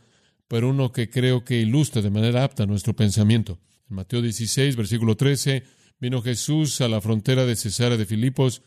pero 0.48 0.68
uno 0.70 0.92
que 0.92 1.10
creo 1.10 1.44
que 1.44 1.60
ilustra 1.60 2.02
de 2.02 2.10
manera 2.10 2.44
apta 2.44 2.66
nuestro 2.66 2.94
pensamiento. 2.94 3.58
En 3.88 3.96
Mateo 3.96 4.22
16, 4.22 4.76
versículo 4.76 5.16
13, 5.16 5.64
vino 5.98 6.22
Jesús 6.22 6.80
a 6.80 6.88
la 6.88 7.00
frontera 7.00 7.46
de 7.46 7.56
Cesarea 7.56 7.96
de 7.96 8.06
Filipos, 8.06 8.62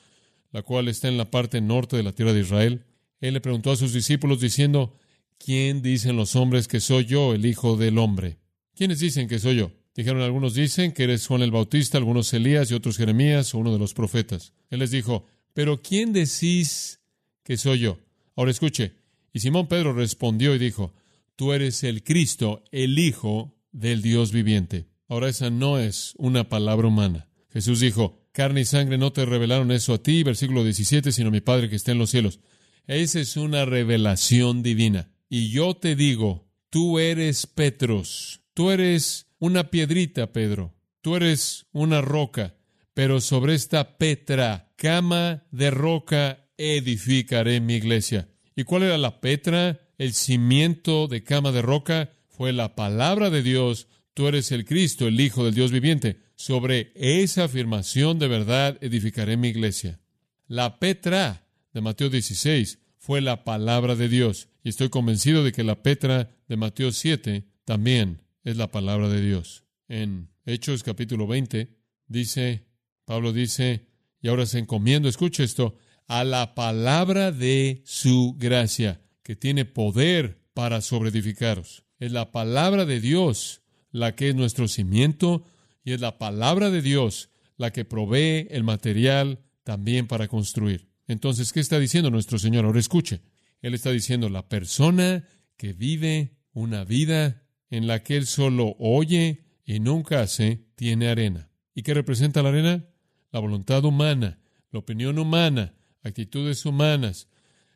la 0.51 0.63
cual 0.63 0.87
está 0.87 1.07
en 1.07 1.17
la 1.17 1.31
parte 1.31 1.61
norte 1.61 1.97
de 1.97 2.03
la 2.03 2.13
tierra 2.13 2.33
de 2.33 2.41
Israel. 2.41 2.85
Él 3.21 3.33
le 3.33 3.41
preguntó 3.41 3.71
a 3.71 3.75
sus 3.75 3.93
discípulos 3.93 4.39
diciendo, 4.39 4.95
¿quién 5.37 5.81
dicen 5.81 6.15
los 6.15 6.35
hombres 6.35 6.67
que 6.67 6.79
soy 6.79 7.05
yo, 7.05 7.33
el 7.33 7.45
Hijo 7.45 7.77
del 7.77 7.97
Hombre? 7.97 8.37
¿Quiénes 8.75 8.99
dicen 8.99 9.27
que 9.27 9.39
soy 9.39 9.57
yo? 9.57 9.71
Dijeron 9.95 10.21
algunos 10.21 10.53
dicen 10.53 10.93
que 10.93 11.03
eres 11.03 11.27
Juan 11.27 11.41
el 11.41 11.51
Bautista, 11.51 11.97
algunos 11.97 12.33
Elías 12.33 12.71
y 12.71 12.73
otros 12.73 12.97
Jeremías 12.97 13.53
o 13.53 13.57
uno 13.57 13.73
de 13.73 13.79
los 13.79 13.93
profetas. 13.93 14.53
Él 14.69 14.79
les 14.79 14.91
dijo, 14.91 15.25
pero 15.53 15.81
¿quién 15.81 16.13
decís 16.13 17.01
que 17.43 17.57
soy 17.57 17.79
yo? 17.79 17.99
Ahora 18.35 18.51
escuche. 18.51 18.93
Y 19.33 19.41
Simón 19.41 19.67
Pedro 19.67 19.93
respondió 19.93 20.55
y 20.55 20.59
dijo, 20.59 20.93
tú 21.35 21.51
eres 21.51 21.83
el 21.83 22.03
Cristo, 22.03 22.63
el 22.71 22.97
Hijo 22.97 23.57
del 23.71 24.01
Dios 24.01 24.31
viviente. 24.31 24.87
Ahora 25.07 25.27
esa 25.27 25.49
no 25.49 25.79
es 25.79 26.13
una 26.17 26.47
palabra 26.47 26.87
humana. 26.87 27.27
Jesús 27.49 27.79
dijo, 27.79 28.18
carne 28.39 28.61
y 28.61 28.65
sangre 28.65 28.97
no 28.97 29.11
te 29.11 29.25
revelaron 29.25 29.69
eso 29.69 29.95
a 29.95 29.97
ti, 30.01 30.23
versículo 30.23 30.63
17, 30.63 31.11
sino 31.11 31.29
mi 31.29 31.41
Padre 31.41 31.69
que 31.69 31.75
está 31.75 31.91
en 31.91 31.97
los 31.97 32.09
cielos. 32.09 32.39
Esa 32.87 33.19
es 33.19 33.35
una 33.35 33.65
revelación 33.65 34.63
divina. 34.63 35.11
Y 35.27 35.49
yo 35.49 35.73
te 35.73 35.97
digo, 35.97 36.47
tú 36.69 36.99
eres 36.99 37.47
Petros, 37.47 38.39
tú 38.53 38.71
eres 38.71 39.27
una 39.39 39.69
piedrita, 39.69 40.31
Pedro, 40.31 40.73
tú 41.01 41.17
eres 41.17 41.65
una 41.73 41.99
roca, 41.99 42.55
pero 42.93 43.19
sobre 43.19 43.55
esta 43.55 43.97
Petra, 43.97 44.71
cama 44.77 45.43
de 45.51 45.69
roca, 45.69 46.47
edificaré 46.55 47.59
mi 47.59 47.73
iglesia. 47.73 48.29
¿Y 48.55 48.63
cuál 48.63 48.83
era 48.83 48.97
la 48.97 49.19
Petra? 49.19 49.81
El 49.97 50.13
cimiento 50.13 51.09
de 51.09 51.25
cama 51.25 51.51
de 51.51 51.61
roca 51.61 52.13
fue 52.29 52.53
la 52.53 52.73
palabra 52.77 53.29
de 53.31 53.43
Dios. 53.43 53.89
Tú 54.13 54.29
eres 54.29 54.53
el 54.53 54.63
Cristo, 54.63 55.09
el 55.09 55.19
Hijo 55.19 55.43
del 55.43 55.55
Dios 55.55 55.73
viviente. 55.73 56.28
Sobre 56.39 56.93
esa 56.95 57.43
afirmación 57.43 58.17
de 58.17 58.29
verdad 58.29 58.77
edificaré 58.79 59.35
mi 59.35 59.49
iglesia. 59.49 59.99
La 60.47 60.79
Petra 60.79 61.45
de 61.73 61.81
Mateo 61.81 62.09
16 62.09 62.79
fue 62.97 63.19
la 63.19 63.43
palabra 63.43 63.97
de 63.97 64.07
Dios. 64.07 64.47
Y 64.63 64.69
estoy 64.69 64.87
convencido 64.87 65.43
de 65.43 65.51
que 65.51 65.65
la 65.65 65.83
Petra 65.83 66.29
de 66.47 66.55
Mateo 66.55 66.93
7 66.93 67.43
también 67.65 68.21
es 68.45 68.55
la 68.55 68.71
palabra 68.71 69.09
de 69.09 69.19
Dios. 69.19 69.65
En 69.89 70.29
Hechos 70.45 70.81
capítulo 70.81 71.27
20 71.27 71.75
dice, 72.07 72.63
Pablo 73.03 73.33
dice, 73.33 73.87
y 74.21 74.29
ahora 74.29 74.45
se 74.45 74.59
encomiendo, 74.59 75.09
escuche 75.09 75.43
esto, 75.43 75.75
a 76.07 76.23
la 76.23 76.55
palabra 76.55 77.33
de 77.33 77.81
su 77.83 78.37
gracia, 78.39 79.01
que 79.23 79.35
tiene 79.35 79.65
poder 79.65 80.39
para 80.53 80.79
sobreedificaros. 80.79 81.83
Es 81.99 82.13
la 82.13 82.31
palabra 82.31 82.85
de 82.85 83.01
Dios 83.01 83.61
la 83.91 84.15
que 84.15 84.29
es 84.29 84.35
nuestro 84.35 84.69
cimiento, 84.69 85.43
y 85.89 85.93
es 85.93 86.01
la 86.01 86.19
palabra 86.19 86.69
de 86.69 86.83
Dios 86.83 87.31
la 87.57 87.73
que 87.73 87.83
provee 87.83 88.45
el 88.51 88.63
material 88.63 89.39
también 89.63 90.05
para 90.05 90.27
construir. 90.27 90.87
Entonces, 91.07 91.51
¿qué 91.51 91.59
está 91.59 91.79
diciendo 91.79 92.11
nuestro 92.11 92.37
Señor? 92.37 92.65
Ahora 92.65 92.79
escuche. 92.79 93.21
Él 93.63 93.73
está 93.73 93.89
diciendo, 93.89 94.29
la 94.29 94.47
persona 94.47 95.25
que 95.57 95.73
vive 95.73 96.37
una 96.53 96.83
vida 96.83 97.41
en 97.71 97.87
la 97.87 98.03
que 98.03 98.17
él 98.17 98.27
solo 98.27 98.75
oye 98.77 99.45
y 99.65 99.79
nunca 99.79 100.21
hace, 100.21 100.67
tiene 100.75 101.07
arena. 101.07 101.49
¿Y 101.73 101.81
qué 101.81 101.95
representa 101.95 102.43
la 102.43 102.49
arena? 102.49 102.85
La 103.31 103.39
voluntad 103.39 103.83
humana, 103.83 104.39
la 104.71 104.79
opinión 104.79 105.17
humana, 105.17 105.73
actitudes 106.03 106.67
humanas, 106.67 107.29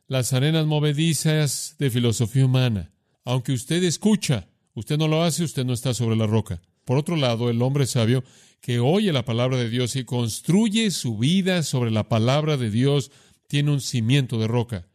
las 0.08 0.34
arenas 0.34 0.68
movedizas 0.68 1.78
de 1.80 1.90
filosofía 1.90 2.46
humana. 2.46 2.94
Aunque 3.26 3.54
usted 3.54 3.84
escucha, 3.84 4.50
usted 4.76 5.00
no 5.00 5.08
lo 5.08 5.24
hace, 5.24 5.44
usted 5.44 5.66
no 5.66 5.74
está 5.74 5.96
sobre 5.96 6.16
la 6.16 6.28
roca. 6.28 6.62
Por 6.86 6.98
otro 6.98 7.16
lado, 7.16 7.50
el 7.50 7.62
hombre 7.62 7.86
sabio 7.86 8.24
que 8.62 8.80
oye 8.80 9.12
la 9.12 9.26
palabra 9.26 9.58
de 9.58 9.70
Dios 9.70 9.96
y 9.96 10.06
construye 10.06 10.90
su 10.92 11.18
vida 11.18 11.64
sobre 11.64 11.92
la 11.92 12.08
palabra 12.08 12.56
de 12.56 12.70
Dios 12.70 13.12
tiene 13.48 13.72
un 13.72 13.82
cimiento 13.82 14.40
de 14.40 14.48
roca. 14.48 14.88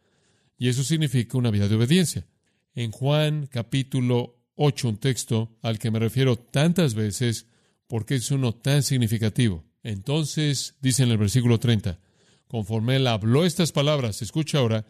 Y 0.57 0.69
eso 0.69 0.83
significa 0.83 1.37
una 1.37 1.51
vida 1.51 1.67
de 1.67 1.75
obediencia. 1.75 2.27
En 2.73 2.91
Juan 2.91 3.47
capítulo 3.47 4.39
8, 4.55 4.89
un 4.89 4.97
texto 4.97 5.57
al 5.61 5.79
que 5.79 5.91
me 5.91 5.99
refiero 5.99 6.35
tantas 6.35 6.93
veces 6.93 7.47
porque 7.87 8.15
es 8.15 8.31
uno 8.31 8.53
tan 8.53 8.83
significativo. 8.83 9.63
Entonces, 9.83 10.75
dice 10.81 11.03
en 11.03 11.11
el 11.11 11.17
versículo 11.17 11.59
30, 11.59 11.99
conforme 12.47 12.97
él 12.97 13.07
habló 13.07 13.45
estas 13.45 13.71
palabras, 13.71 14.21
escucha 14.21 14.57
ahora, 14.57 14.85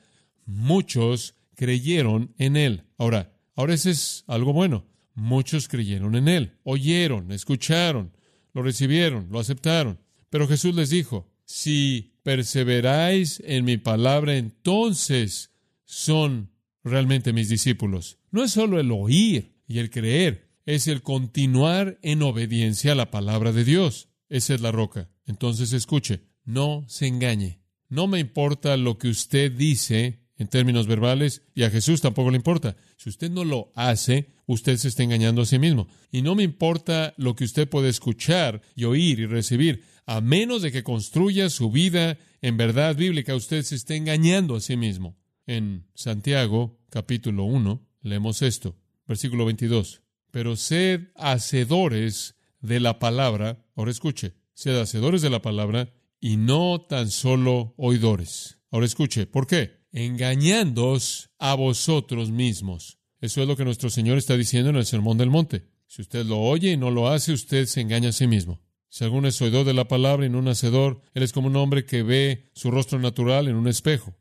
muchos 0.46 1.36
creyeron 1.56 2.34
en 2.38 2.58
él. 2.58 2.86
Ahora, 2.98 3.34
ahora 3.56 3.74
ese 3.74 3.92
es 3.92 4.24
algo 4.28 4.54
bueno. 4.54 4.86
Muchos 5.20 5.68
creyeron 5.68 6.16
en 6.16 6.30
él, 6.30 6.54
oyeron, 6.64 7.32
escucharon, 7.34 8.16
lo 8.54 8.64
recibieron, 8.64 9.28
lo 9.30 9.40
aceptaron. 9.40 10.00
Pero 10.30 10.48
Jesús 10.48 10.74
les 10.74 10.90
dijo, 10.90 11.30
si 11.44 12.14
perseveráis 12.24 13.44
en 13.46 13.66
mi 13.66 13.76
palabra, 13.76 14.38
entonces 14.38 15.52
son 15.84 16.52
realmente 16.86 17.34
mis 17.34 17.50
discípulos. 17.50 18.18
No 18.32 18.46
es 18.46 18.52
solo 18.52 18.80
el 18.80 18.92
oír 18.92 19.58
y 19.68 19.80
el 19.80 19.90
creer, 19.90 20.50
es 20.66 20.88
el 20.88 21.02
continuar 21.02 22.00
en 22.02 22.22
obediencia 22.22 22.94
a 22.94 22.96
la 22.96 23.12
palabra 23.12 23.52
de 23.52 23.66
Dios. 23.66 24.08
Esa 24.30 24.54
es 24.54 24.62
la 24.62 24.72
roca. 24.72 25.10
Entonces 25.26 25.74
escuche, 25.74 26.22
no 26.46 26.86
se 26.88 27.08
engañe. 27.08 27.60
No 27.90 28.08
me 28.08 28.20
importa 28.20 28.78
lo 28.78 28.98
que 28.98 29.10
usted 29.10 29.52
dice 29.52 30.22
en 30.38 30.48
términos 30.48 30.88
verbales 30.88 31.42
y 31.54 31.64
a 31.64 31.70
Jesús 31.70 32.00
tampoco 32.00 32.32
le 32.32 32.38
importa. 32.38 32.78
Si 32.96 33.10
usted 33.10 33.30
no 33.30 33.44
lo 33.44 33.74
hace, 33.76 34.30
usted 34.50 34.78
se 34.78 34.88
está 34.88 35.04
engañando 35.04 35.44
a 35.44 35.46
sí 35.46 35.60
mismo. 35.60 35.88
Y 36.12 36.24
no 36.24 36.34
me 36.34 36.42
importa 36.42 37.14
lo 37.18 37.36
que 37.36 37.44
usted 37.44 37.70
puede 37.70 37.90
escuchar 37.90 38.64
y 38.76 38.86
oír 38.86 39.20
y 39.20 39.28
recibir. 39.28 39.84
A 40.08 40.22
menos 40.22 40.64
de 40.64 40.72
que 40.72 40.82
construya 40.82 41.52
su 41.52 41.70
vida 41.70 42.18
en 42.42 42.58
verdad 42.58 42.96
bíblica, 42.96 43.36
usted 43.36 43.62
se 43.62 43.76
está 43.76 43.94
engañando 43.94 44.56
a 44.56 44.60
sí 44.60 44.76
mismo. 44.76 45.20
En 45.46 45.86
Santiago, 45.94 46.80
capítulo 46.90 47.44
1, 47.44 47.88
leemos 48.02 48.42
esto, 48.42 48.76
versículo 49.08 49.46
22. 49.46 50.02
Pero 50.32 50.56
sed 50.56 51.10
hacedores 51.16 52.34
de 52.60 52.80
la 52.80 52.98
palabra. 52.98 53.64
Ahora 53.76 53.92
escuche, 53.92 54.34
sed 54.56 54.80
hacedores 54.80 55.22
de 55.22 55.30
la 55.30 55.44
palabra 55.44 55.94
y 56.20 56.38
no 56.38 56.82
tan 56.90 57.12
solo 57.12 57.76
oidores. 57.78 58.58
Ahora 58.72 58.88
escuche, 58.88 59.28
¿por 59.28 59.46
qué? 59.46 59.86
Engañándoos 59.92 61.30
a 61.38 61.54
vosotros 61.54 62.32
mismos. 62.32 62.99
Eso 63.22 63.42
es 63.42 63.48
lo 63.48 63.58
que 63.58 63.66
nuestro 63.66 63.90
Señor 63.90 64.18
está 64.18 64.38
diciendo 64.38 64.70
en 64.70 64.78
el 64.78 64.86
Sermón 64.86 65.18
del 65.18 65.30
Monte. 65.30 65.66
Si 65.88 66.02
usted 66.02 66.26
lo 66.26 66.40
oye 66.40 66.72
y 66.72 66.78
no 66.78 66.92
lo 66.92 67.10
hace, 67.10 67.34
usted 67.34 67.66
se 67.66 67.82
engaña 67.82 68.10
a 68.10 68.14
sí 68.14 68.28
mismo. 68.28 68.62
Si 68.90 69.04
alguno 69.04 69.28
es 69.28 69.42
oidor 69.42 69.66
de 69.66 69.74
la 69.74 69.88
palabra 69.88 70.26
y 70.26 70.30
no 70.30 70.40
un 70.40 70.48
hacedor, 70.48 71.02
él 71.14 71.24
es 71.24 71.32
como 71.32 71.48
un 71.48 71.56
hombre 71.56 71.86
que 71.86 72.02
ve 72.02 72.50
su 72.54 72.72
rostro 72.72 72.98
natural 72.98 73.48
en 73.48 73.56
un 73.56 73.68
espejo. 73.68 74.16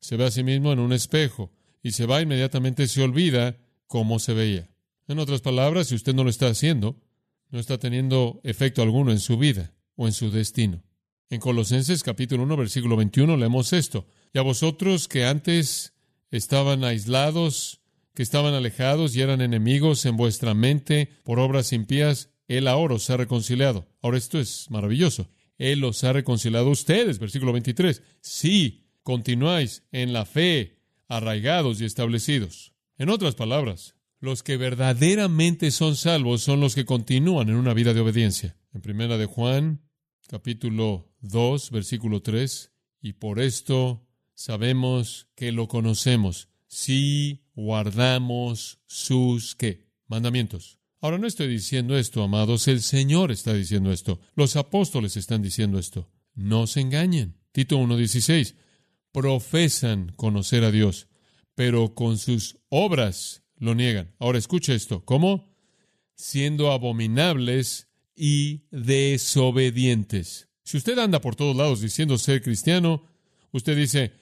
Se 0.00 0.16
ve 0.16 0.24
a 0.24 0.30
sí 0.30 0.42
mismo 0.42 0.72
en 0.72 0.78
un 0.78 0.92
espejo 0.92 1.52
y 1.82 1.92
se 1.92 2.06
va 2.06 2.22
inmediatamente 2.22 2.88
se 2.88 3.02
olvida 3.02 3.58
cómo 3.86 4.18
se 4.18 4.34
veía. 4.34 4.70
En 5.06 5.18
otras 5.18 5.40
palabras, 5.40 5.88
si 5.88 5.94
usted 5.94 6.14
no 6.14 6.24
lo 6.24 6.30
está 6.30 6.48
haciendo, 6.48 6.96
no 7.50 7.58
está 7.58 7.78
teniendo 7.78 8.40
efecto 8.44 8.82
alguno 8.82 9.12
en 9.12 9.18
su 9.18 9.36
vida 9.36 9.72
o 9.96 10.06
en 10.06 10.12
su 10.12 10.30
destino. 10.30 10.82
En 11.28 11.40
Colosenses 11.40 12.02
capítulo 12.02 12.42
1 12.44 12.56
versículo 12.56 12.96
21 12.96 13.36
leemos 13.36 13.72
esto. 13.72 14.06
Y 14.32 14.38
a 14.38 14.42
vosotros 14.42 15.08
que 15.08 15.24
antes 15.24 15.94
estaban 16.30 16.84
aislados, 16.84 17.79
que 18.14 18.22
estaban 18.22 18.54
alejados 18.54 19.14
y 19.14 19.22
eran 19.22 19.40
enemigos 19.40 20.04
en 20.06 20.16
vuestra 20.16 20.54
mente 20.54 21.08
por 21.24 21.38
obras 21.38 21.72
impías, 21.72 22.30
él 22.48 22.66
ahora 22.66 22.94
os 22.94 23.08
ha 23.10 23.16
reconciliado. 23.16 23.86
Ahora 24.02 24.18
esto 24.18 24.38
es 24.38 24.66
maravilloso. 24.70 25.28
Él 25.56 25.84
os 25.84 26.02
ha 26.04 26.12
reconciliado 26.12 26.68
a 26.68 26.72
ustedes, 26.72 27.18
versículo 27.18 27.52
23. 27.52 28.02
Si 28.20 28.88
continuáis 29.02 29.84
en 29.92 30.12
la 30.12 30.24
fe, 30.24 30.80
arraigados 31.08 31.80
y 31.80 31.84
establecidos. 31.84 32.72
En 32.98 33.08
otras 33.08 33.34
palabras, 33.34 33.94
los 34.20 34.42
que 34.42 34.56
verdaderamente 34.56 35.70
son 35.70 35.96
salvos 35.96 36.42
son 36.42 36.60
los 36.60 36.74
que 36.74 36.84
continúan 36.84 37.48
en 37.48 37.56
una 37.56 37.72
vida 37.72 37.94
de 37.94 38.00
obediencia. 38.00 38.56
En 38.74 38.82
primera 38.82 39.16
de 39.16 39.26
Juan, 39.26 39.80
capítulo 40.28 41.10
2, 41.20 41.70
versículo 41.70 42.20
3, 42.20 42.72
y 43.00 43.14
por 43.14 43.40
esto 43.40 44.06
sabemos 44.34 45.28
que 45.34 45.52
lo 45.52 45.68
conocemos 45.68 46.49
si 46.70 47.42
guardamos 47.56 48.78
sus 48.86 49.56
¿qué? 49.56 49.88
mandamientos. 50.06 50.78
Ahora 51.00 51.18
no 51.18 51.26
estoy 51.26 51.48
diciendo 51.48 51.98
esto, 51.98 52.22
amados, 52.22 52.68
el 52.68 52.80
Señor 52.80 53.32
está 53.32 53.52
diciendo 53.52 53.90
esto. 53.90 54.20
Los 54.36 54.54
apóstoles 54.54 55.16
están 55.16 55.42
diciendo 55.42 55.80
esto. 55.80 56.08
No 56.34 56.68
se 56.68 56.80
engañen. 56.80 57.36
Tito 57.50 57.76
1.16. 57.76 58.54
Profesan 59.10 60.12
conocer 60.14 60.62
a 60.62 60.70
Dios, 60.70 61.08
pero 61.56 61.94
con 61.96 62.18
sus 62.18 62.58
obras 62.68 63.42
lo 63.56 63.74
niegan. 63.74 64.14
Ahora 64.20 64.38
escucha 64.38 64.72
esto. 64.72 65.04
¿Cómo? 65.04 65.52
Siendo 66.14 66.70
abominables 66.70 67.88
y 68.14 68.66
desobedientes. 68.70 70.48
Si 70.62 70.76
usted 70.76 70.96
anda 70.98 71.20
por 71.20 71.34
todos 71.34 71.56
lados 71.56 71.80
diciendo 71.80 72.16
ser 72.16 72.42
cristiano, 72.42 73.02
usted 73.50 73.76
dice, 73.76 74.12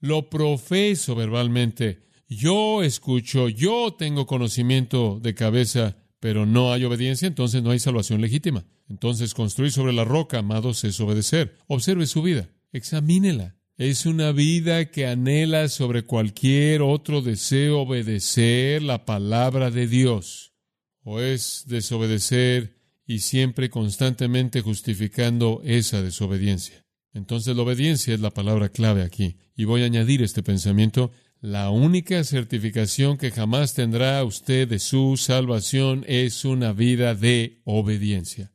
lo 0.00 0.28
profeso 0.30 1.14
verbalmente, 1.14 2.06
yo 2.28 2.82
escucho, 2.82 3.48
yo 3.48 3.94
tengo 3.96 4.26
conocimiento 4.26 5.20
de 5.22 5.34
cabeza, 5.34 5.96
pero 6.18 6.44
no 6.44 6.72
hay 6.72 6.84
obediencia, 6.84 7.28
entonces 7.28 7.62
no 7.62 7.70
hay 7.70 7.78
salvación 7.78 8.20
legítima. 8.20 8.64
Entonces 8.88 9.34
construir 9.34 9.70
sobre 9.70 9.92
la 9.92 10.04
roca, 10.04 10.38
amados, 10.38 10.82
es 10.84 10.98
obedecer. 11.00 11.56
Observe 11.68 12.06
su 12.06 12.22
vida, 12.22 12.48
examínela. 12.72 13.56
Es 13.76 14.06
una 14.06 14.32
vida 14.32 14.90
que 14.90 15.06
anhela 15.06 15.68
sobre 15.68 16.02
cualquier 16.02 16.82
otro 16.82 17.20
deseo 17.20 17.80
obedecer 17.80 18.82
la 18.82 19.04
palabra 19.04 19.70
de 19.70 19.86
Dios. 19.86 20.54
O 21.02 21.20
es 21.20 21.64
desobedecer 21.66 22.80
y 23.06 23.20
siempre 23.20 23.68
constantemente 23.70 24.62
justificando 24.62 25.60
esa 25.62 26.02
desobediencia. 26.02 26.85
Entonces 27.16 27.56
la 27.56 27.62
obediencia 27.62 28.12
es 28.12 28.20
la 28.20 28.30
palabra 28.30 28.68
clave 28.68 29.02
aquí. 29.02 29.36
Y 29.56 29.64
voy 29.64 29.82
a 29.82 29.86
añadir 29.86 30.22
este 30.22 30.42
pensamiento. 30.42 31.12
La 31.40 31.70
única 31.70 32.22
certificación 32.24 33.16
que 33.16 33.30
jamás 33.30 33.72
tendrá 33.72 34.22
usted 34.22 34.68
de 34.68 34.78
su 34.78 35.16
salvación 35.16 36.04
es 36.06 36.44
una 36.44 36.74
vida 36.74 37.14
de 37.14 37.62
obediencia. 37.64 38.52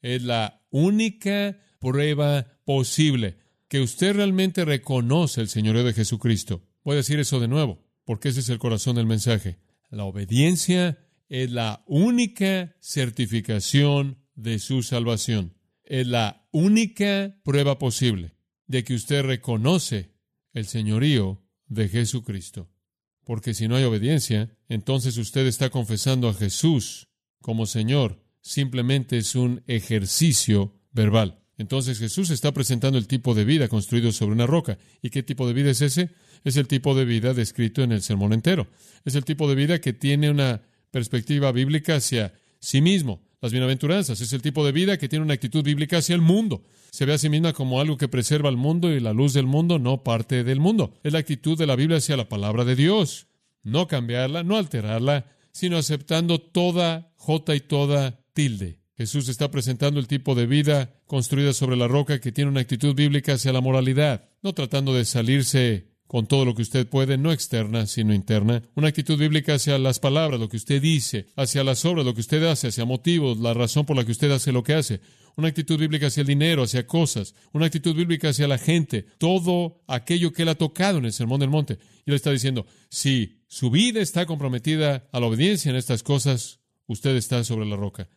Es 0.00 0.22
la 0.22 0.62
única 0.70 1.58
prueba 1.80 2.46
posible 2.64 3.36
que 3.66 3.80
usted 3.80 4.14
realmente 4.14 4.64
reconoce 4.64 5.40
el 5.40 5.48
señorío 5.48 5.82
de 5.82 5.92
Jesucristo. 5.92 6.62
Voy 6.84 6.94
a 6.94 6.98
decir 6.98 7.18
eso 7.18 7.40
de 7.40 7.48
nuevo, 7.48 7.82
porque 8.04 8.28
ese 8.28 8.40
es 8.40 8.48
el 8.48 8.60
corazón 8.60 8.94
del 8.94 9.06
mensaje. 9.06 9.58
La 9.90 10.04
obediencia 10.04 10.98
es 11.28 11.50
la 11.50 11.82
única 11.88 12.76
certificación 12.78 14.18
de 14.36 14.60
su 14.60 14.84
salvación. 14.84 15.54
Es 15.94 16.08
la 16.08 16.48
única 16.50 17.36
prueba 17.44 17.78
posible 17.78 18.34
de 18.66 18.82
que 18.82 18.94
usted 18.94 19.22
reconoce 19.22 20.10
el 20.52 20.66
señorío 20.66 21.46
de 21.68 21.88
Jesucristo. 21.88 22.68
Porque 23.22 23.54
si 23.54 23.68
no 23.68 23.76
hay 23.76 23.84
obediencia, 23.84 24.58
entonces 24.68 25.16
usted 25.18 25.46
está 25.46 25.70
confesando 25.70 26.28
a 26.28 26.34
Jesús 26.34 27.06
como 27.40 27.66
Señor. 27.66 28.24
Simplemente 28.40 29.18
es 29.18 29.36
un 29.36 29.62
ejercicio 29.68 30.74
verbal. 30.90 31.44
Entonces 31.58 32.00
Jesús 32.00 32.30
está 32.30 32.50
presentando 32.50 32.98
el 32.98 33.06
tipo 33.06 33.32
de 33.32 33.44
vida 33.44 33.68
construido 33.68 34.10
sobre 34.10 34.32
una 34.32 34.48
roca. 34.48 34.78
¿Y 35.00 35.10
qué 35.10 35.22
tipo 35.22 35.46
de 35.46 35.52
vida 35.52 35.70
es 35.70 35.80
ese? 35.80 36.10
Es 36.42 36.56
el 36.56 36.66
tipo 36.66 36.96
de 36.96 37.04
vida 37.04 37.34
descrito 37.34 37.84
en 37.84 37.92
el 37.92 38.02
sermón 38.02 38.32
entero. 38.32 38.66
Es 39.04 39.14
el 39.14 39.24
tipo 39.24 39.48
de 39.48 39.54
vida 39.54 39.80
que 39.80 39.92
tiene 39.92 40.28
una 40.28 40.60
perspectiva 40.90 41.52
bíblica 41.52 41.94
hacia 41.94 42.34
sí 42.58 42.80
mismo. 42.80 43.22
Las 43.44 43.52
bienaventuranzas 43.52 44.22
es 44.22 44.32
el 44.32 44.40
tipo 44.40 44.64
de 44.64 44.72
vida 44.72 44.96
que 44.96 45.06
tiene 45.06 45.22
una 45.22 45.34
actitud 45.34 45.62
bíblica 45.62 45.98
hacia 45.98 46.14
el 46.14 46.22
mundo. 46.22 46.64
Se 46.90 47.04
ve 47.04 47.12
a 47.12 47.18
sí 47.18 47.28
misma 47.28 47.52
como 47.52 47.78
algo 47.78 47.98
que 47.98 48.08
preserva 48.08 48.48
al 48.48 48.56
mundo 48.56 48.90
y 48.90 49.00
la 49.00 49.12
luz 49.12 49.34
del 49.34 49.44
mundo, 49.44 49.78
no 49.78 50.02
parte 50.02 50.44
del 50.44 50.60
mundo. 50.60 50.94
Es 51.02 51.12
la 51.12 51.18
actitud 51.18 51.58
de 51.58 51.66
la 51.66 51.76
Biblia 51.76 51.98
hacia 51.98 52.16
la 52.16 52.30
palabra 52.30 52.64
de 52.64 52.74
Dios. 52.74 53.26
No 53.62 53.86
cambiarla, 53.86 54.44
no 54.44 54.56
alterarla, 54.56 55.26
sino 55.52 55.76
aceptando 55.76 56.38
toda 56.38 57.12
J 57.18 57.54
y 57.54 57.60
toda 57.60 58.24
tilde. 58.32 58.80
Jesús 58.96 59.28
está 59.28 59.50
presentando 59.50 60.00
el 60.00 60.08
tipo 60.08 60.34
de 60.34 60.46
vida 60.46 60.94
construida 61.06 61.52
sobre 61.52 61.76
la 61.76 61.86
roca 61.86 62.22
que 62.22 62.32
tiene 62.32 62.50
una 62.50 62.62
actitud 62.62 62.94
bíblica 62.94 63.34
hacia 63.34 63.52
la 63.52 63.60
moralidad, 63.60 64.30
no 64.40 64.54
tratando 64.54 64.94
de 64.94 65.04
salirse 65.04 65.93
con 66.14 66.28
todo 66.28 66.44
lo 66.44 66.54
que 66.54 66.62
usted 66.62 66.86
puede, 66.86 67.18
no 67.18 67.32
externa, 67.32 67.86
sino 67.86 68.14
interna. 68.14 68.62
Una 68.76 68.86
actitud 68.86 69.18
bíblica 69.18 69.54
hacia 69.54 69.76
las 69.78 69.98
palabras, 69.98 70.38
lo 70.38 70.48
que 70.48 70.58
usted 70.58 70.80
dice, 70.80 71.26
hacia 71.34 71.64
las 71.64 71.84
obras, 71.84 72.06
lo 72.06 72.14
que 72.14 72.20
usted 72.20 72.40
hace, 72.44 72.68
hacia 72.68 72.84
motivos, 72.84 73.38
la 73.38 73.52
razón 73.52 73.84
por 73.84 73.96
la 73.96 74.04
que 74.04 74.12
usted 74.12 74.30
hace 74.30 74.52
lo 74.52 74.62
que 74.62 74.74
hace. 74.74 75.00
Una 75.34 75.48
actitud 75.48 75.76
bíblica 75.76 76.06
hacia 76.06 76.20
el 76.20 76.28
dinero, 76.28 76.62
hacia 76.62 76.86
cosas. 76.86 77.34
Una 77.52 77.66
actitud 77.66 77.96
bíblica 77.96 78.28
hacia 78.28 78.46
la 78.46 78.58
gente. 78.58 79.04
Todo 79.18 79.82
aquello 79.88 80.32
que 80.32 80.42
él 80.42 80.50
ha 80.50 80.54
tocado 80.54 80.98
en 80.98 81.06
el 81.06 81.12
Sermón 81.12 81.40
del 81.40 81.50
Monte. 81.50 81.80
Y 82.06 82.10
él 82.12 82.14
está 82.14 82.30
diciendo, 82.30 82.64
si 82.90 83.40
su 83.48 83.70
vida 83.70 84.00
está 84.00 84.24
comprometida 84.24 85.08
a 85.10 85.18
la 85.18 85.26
obediencia 85.26 85.70
en 85.70 85.74
estas 85.74 86.04
cosas, 86.04 86.60
usted 86.86 87.16
está 87.16 87.42
sobre 87.42 87.66
la 87.66 87.74
roca. 87.74 88.08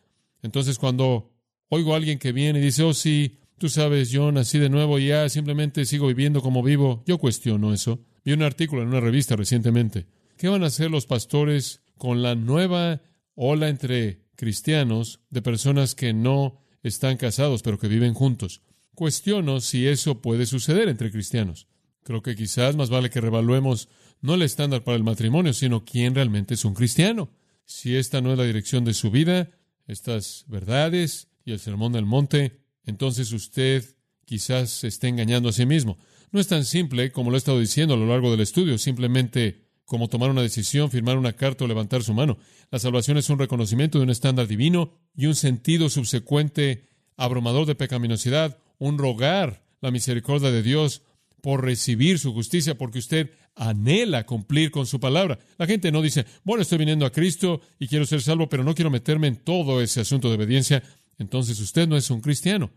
Entonces 0.44 0.78
cuando 0.78 1.32
oigo 1.68 1.94
a 1.94 1.96
alguien 1.96 2.20
que 2.20 2.30
viene 2.30 2.60
y 2.60 2.62
dice, 2.62 2.84
oh 2.84 2.94
sí, 2.94 3.40
Tú 3.58 3.68
sabes, 3.68 4.10
yo 4.10 4.30
nací 4.30 4.60
de 4.60 4.70
nuevo 4.70 5.00
y 5.00 5.08
ya 5.08 5.28
simplemente 5.28 5.84
sigo 5.84 6.06
viviendo 6.06 6.40
como 6.40 6.62
vivo. 6.62 7.02
Yo 7.06 7.18
cuestiono 7.18 7.74
eso. 7.74 8.04
Vi 8.24 8.32
un 8.32 8.42
artículo 8.42 8.82
en 8.82 8.88
una 8.88 9.00
revista 9.00 9.34
recientemente. 9.34 10.06
¿Qué 10.36 10.46
van 10.46 10.62
a 10.62 10.66
hacer 10.66 10.92
los 10.92 11.06
pastores 11.06 11.82
con 11.96 12.22
la 12.22 12.36
nueva 12.36 13.02
ola 13.34 13.68
entre 13.68 14.22
cristianos 14.36 15.20
de 15.30 15.42
personas 15.42 15.96
que 15.96 16.12
no 16.12 16.60
están 16.84 17.16
casados 17.16 17.62
pero 17.62 17.80
que 17.80 17.88
viven 17.88 18.14
juntos? 18.14 18.62
Cuestiono 18.94 19.60
si 19.60 19.88
eso 19.88 20.22
puede 20.22 20.46
suceder 20.46 20.88
entre 20.88 21.10
cristianos. 21.10 21.66
Creo 22.04 22.22
que 22.22 22.36
quizás 22.36 22.76
más 22.76 22.90
vale 22.90 23.10
que 23.10 23.20
revaluemos 23.20 23.88
no 24.20 24.34
el 24.34 24.42
estándar 24.42 24.84
para 24.84 24.96
el 24.96 25.02
matrimonio, 25.02 25.52
sino 25.52 25.84
quién 25.84 26.14
realmente 26.14 26.54
es 26.54 26.64
un 26.64 26.74
cristiano. 26.74 27.30
Si 27.64 27.96
esta 27.96 28.20
no 28.20 28.30
es 28.30 28.38
la 28.38 28.44
dirección 28.44 28.84
de 28.84 28.94
su 28.94 29.10
vida, 29.10 29.50
estas 29.88 30.44
verdades 30.46 31.26
y 31.44 31.50
el 31.50 31.58
sermón 31.58 31.92
del 31.92 32.06
monte 32.06 32.67
entonces 32.88 33.32
usted 33.32 33.84
quizás 34.24 34.70
se 34.70 34.88
esté 34.88 35.08
engañando 35.08 35.50
a 35.50 35.52
sí 35.52 35.66
mismo. 35.66 35.98
No 36.32 36.40
es 36.40 36.48
tan 36.48 36.64
simple 36.64 37.12
como 37.12 37.30
lo 37.30 37.36
he 37.36 37.38
estado 37.38 37.60
diciendo 37.60 37.94
a 37.94 37.96
lo 37.98 38.06
largo 38.06 38.30
del 38.30 38.40
estudio, 38.40 38.78
simplemente 38.78 39.68
como 39.84 40.08
tomar 40.08 40.30
una 40.30 40.42
decisión, 40.42 40.90
firmar 40.90 41.16
una 41.18 41.34
carta 41.34 41.64
o 41.64 41.68
levantar 41.68 42.02
su 42.02 42.12
mano. 42.14 42.38
La 42.70 42.78
salvación 42.78 43.18
es 43.18 43.30
un 43.30 43.38
reconocimiento 43.38 43.98
de 43.98 44.04
un 44.04 44.10
estándar 44.10 44.46
divino 44.46 44.92
y 45.14 45.26
un 45.26 45.34
sentido 45.34 45.88
subsecuente 45.90 46.88
abrumador 47.16 47.66
de 47.66 47.74
pecaminosidad, 47.74 48.58
un 48.78 48.98
rogar 48.98 49.62
la 49.80 49.90
misericordia 49.90 50.50
de 50.50 50.62
Dios 50.62 51.02
por 51.42 51.64
recibir 51.64 52.18
su 52.18 52.32
justicia, 52.32 52.76
porque 52.76 52.98
usted 52.98 53.30
anhela 53.54 54.24
cumplir 54.24 54.70
con 54.70 54.86
su 54.86 54.98
palabra. 54.98 55.38
La 55.58 55.66
gente 55.66 55.92
no 55.92 56.02
dice, 56.02 56.24
bueno, 56.44 56.62
estoy 56.62 56.78
viniendo 56.78 57.04
a 57.04 57.12
Cristo 57.12 57.60
y 57.78 57.86
quiero 57.86 58.06
ser 58.06 58.22
salvo, 58.22 58.48
pero 58.48 58.64
no 58.64 58.74
quiero 58.74 58.90
meterme 58.90 59.26
en 59.26 59.36
todo 59.36 59.80
ese 59.82 60.00
asunto 60.00 60.28
de 60.28 60.36
obediencia 60.36 60.82
entonces 61.18 61.58
usted 61.60 61.88
no 61.88 61.96
es 61.96 62.10
un 62.10 62.20
cristiano. 62.20 62.70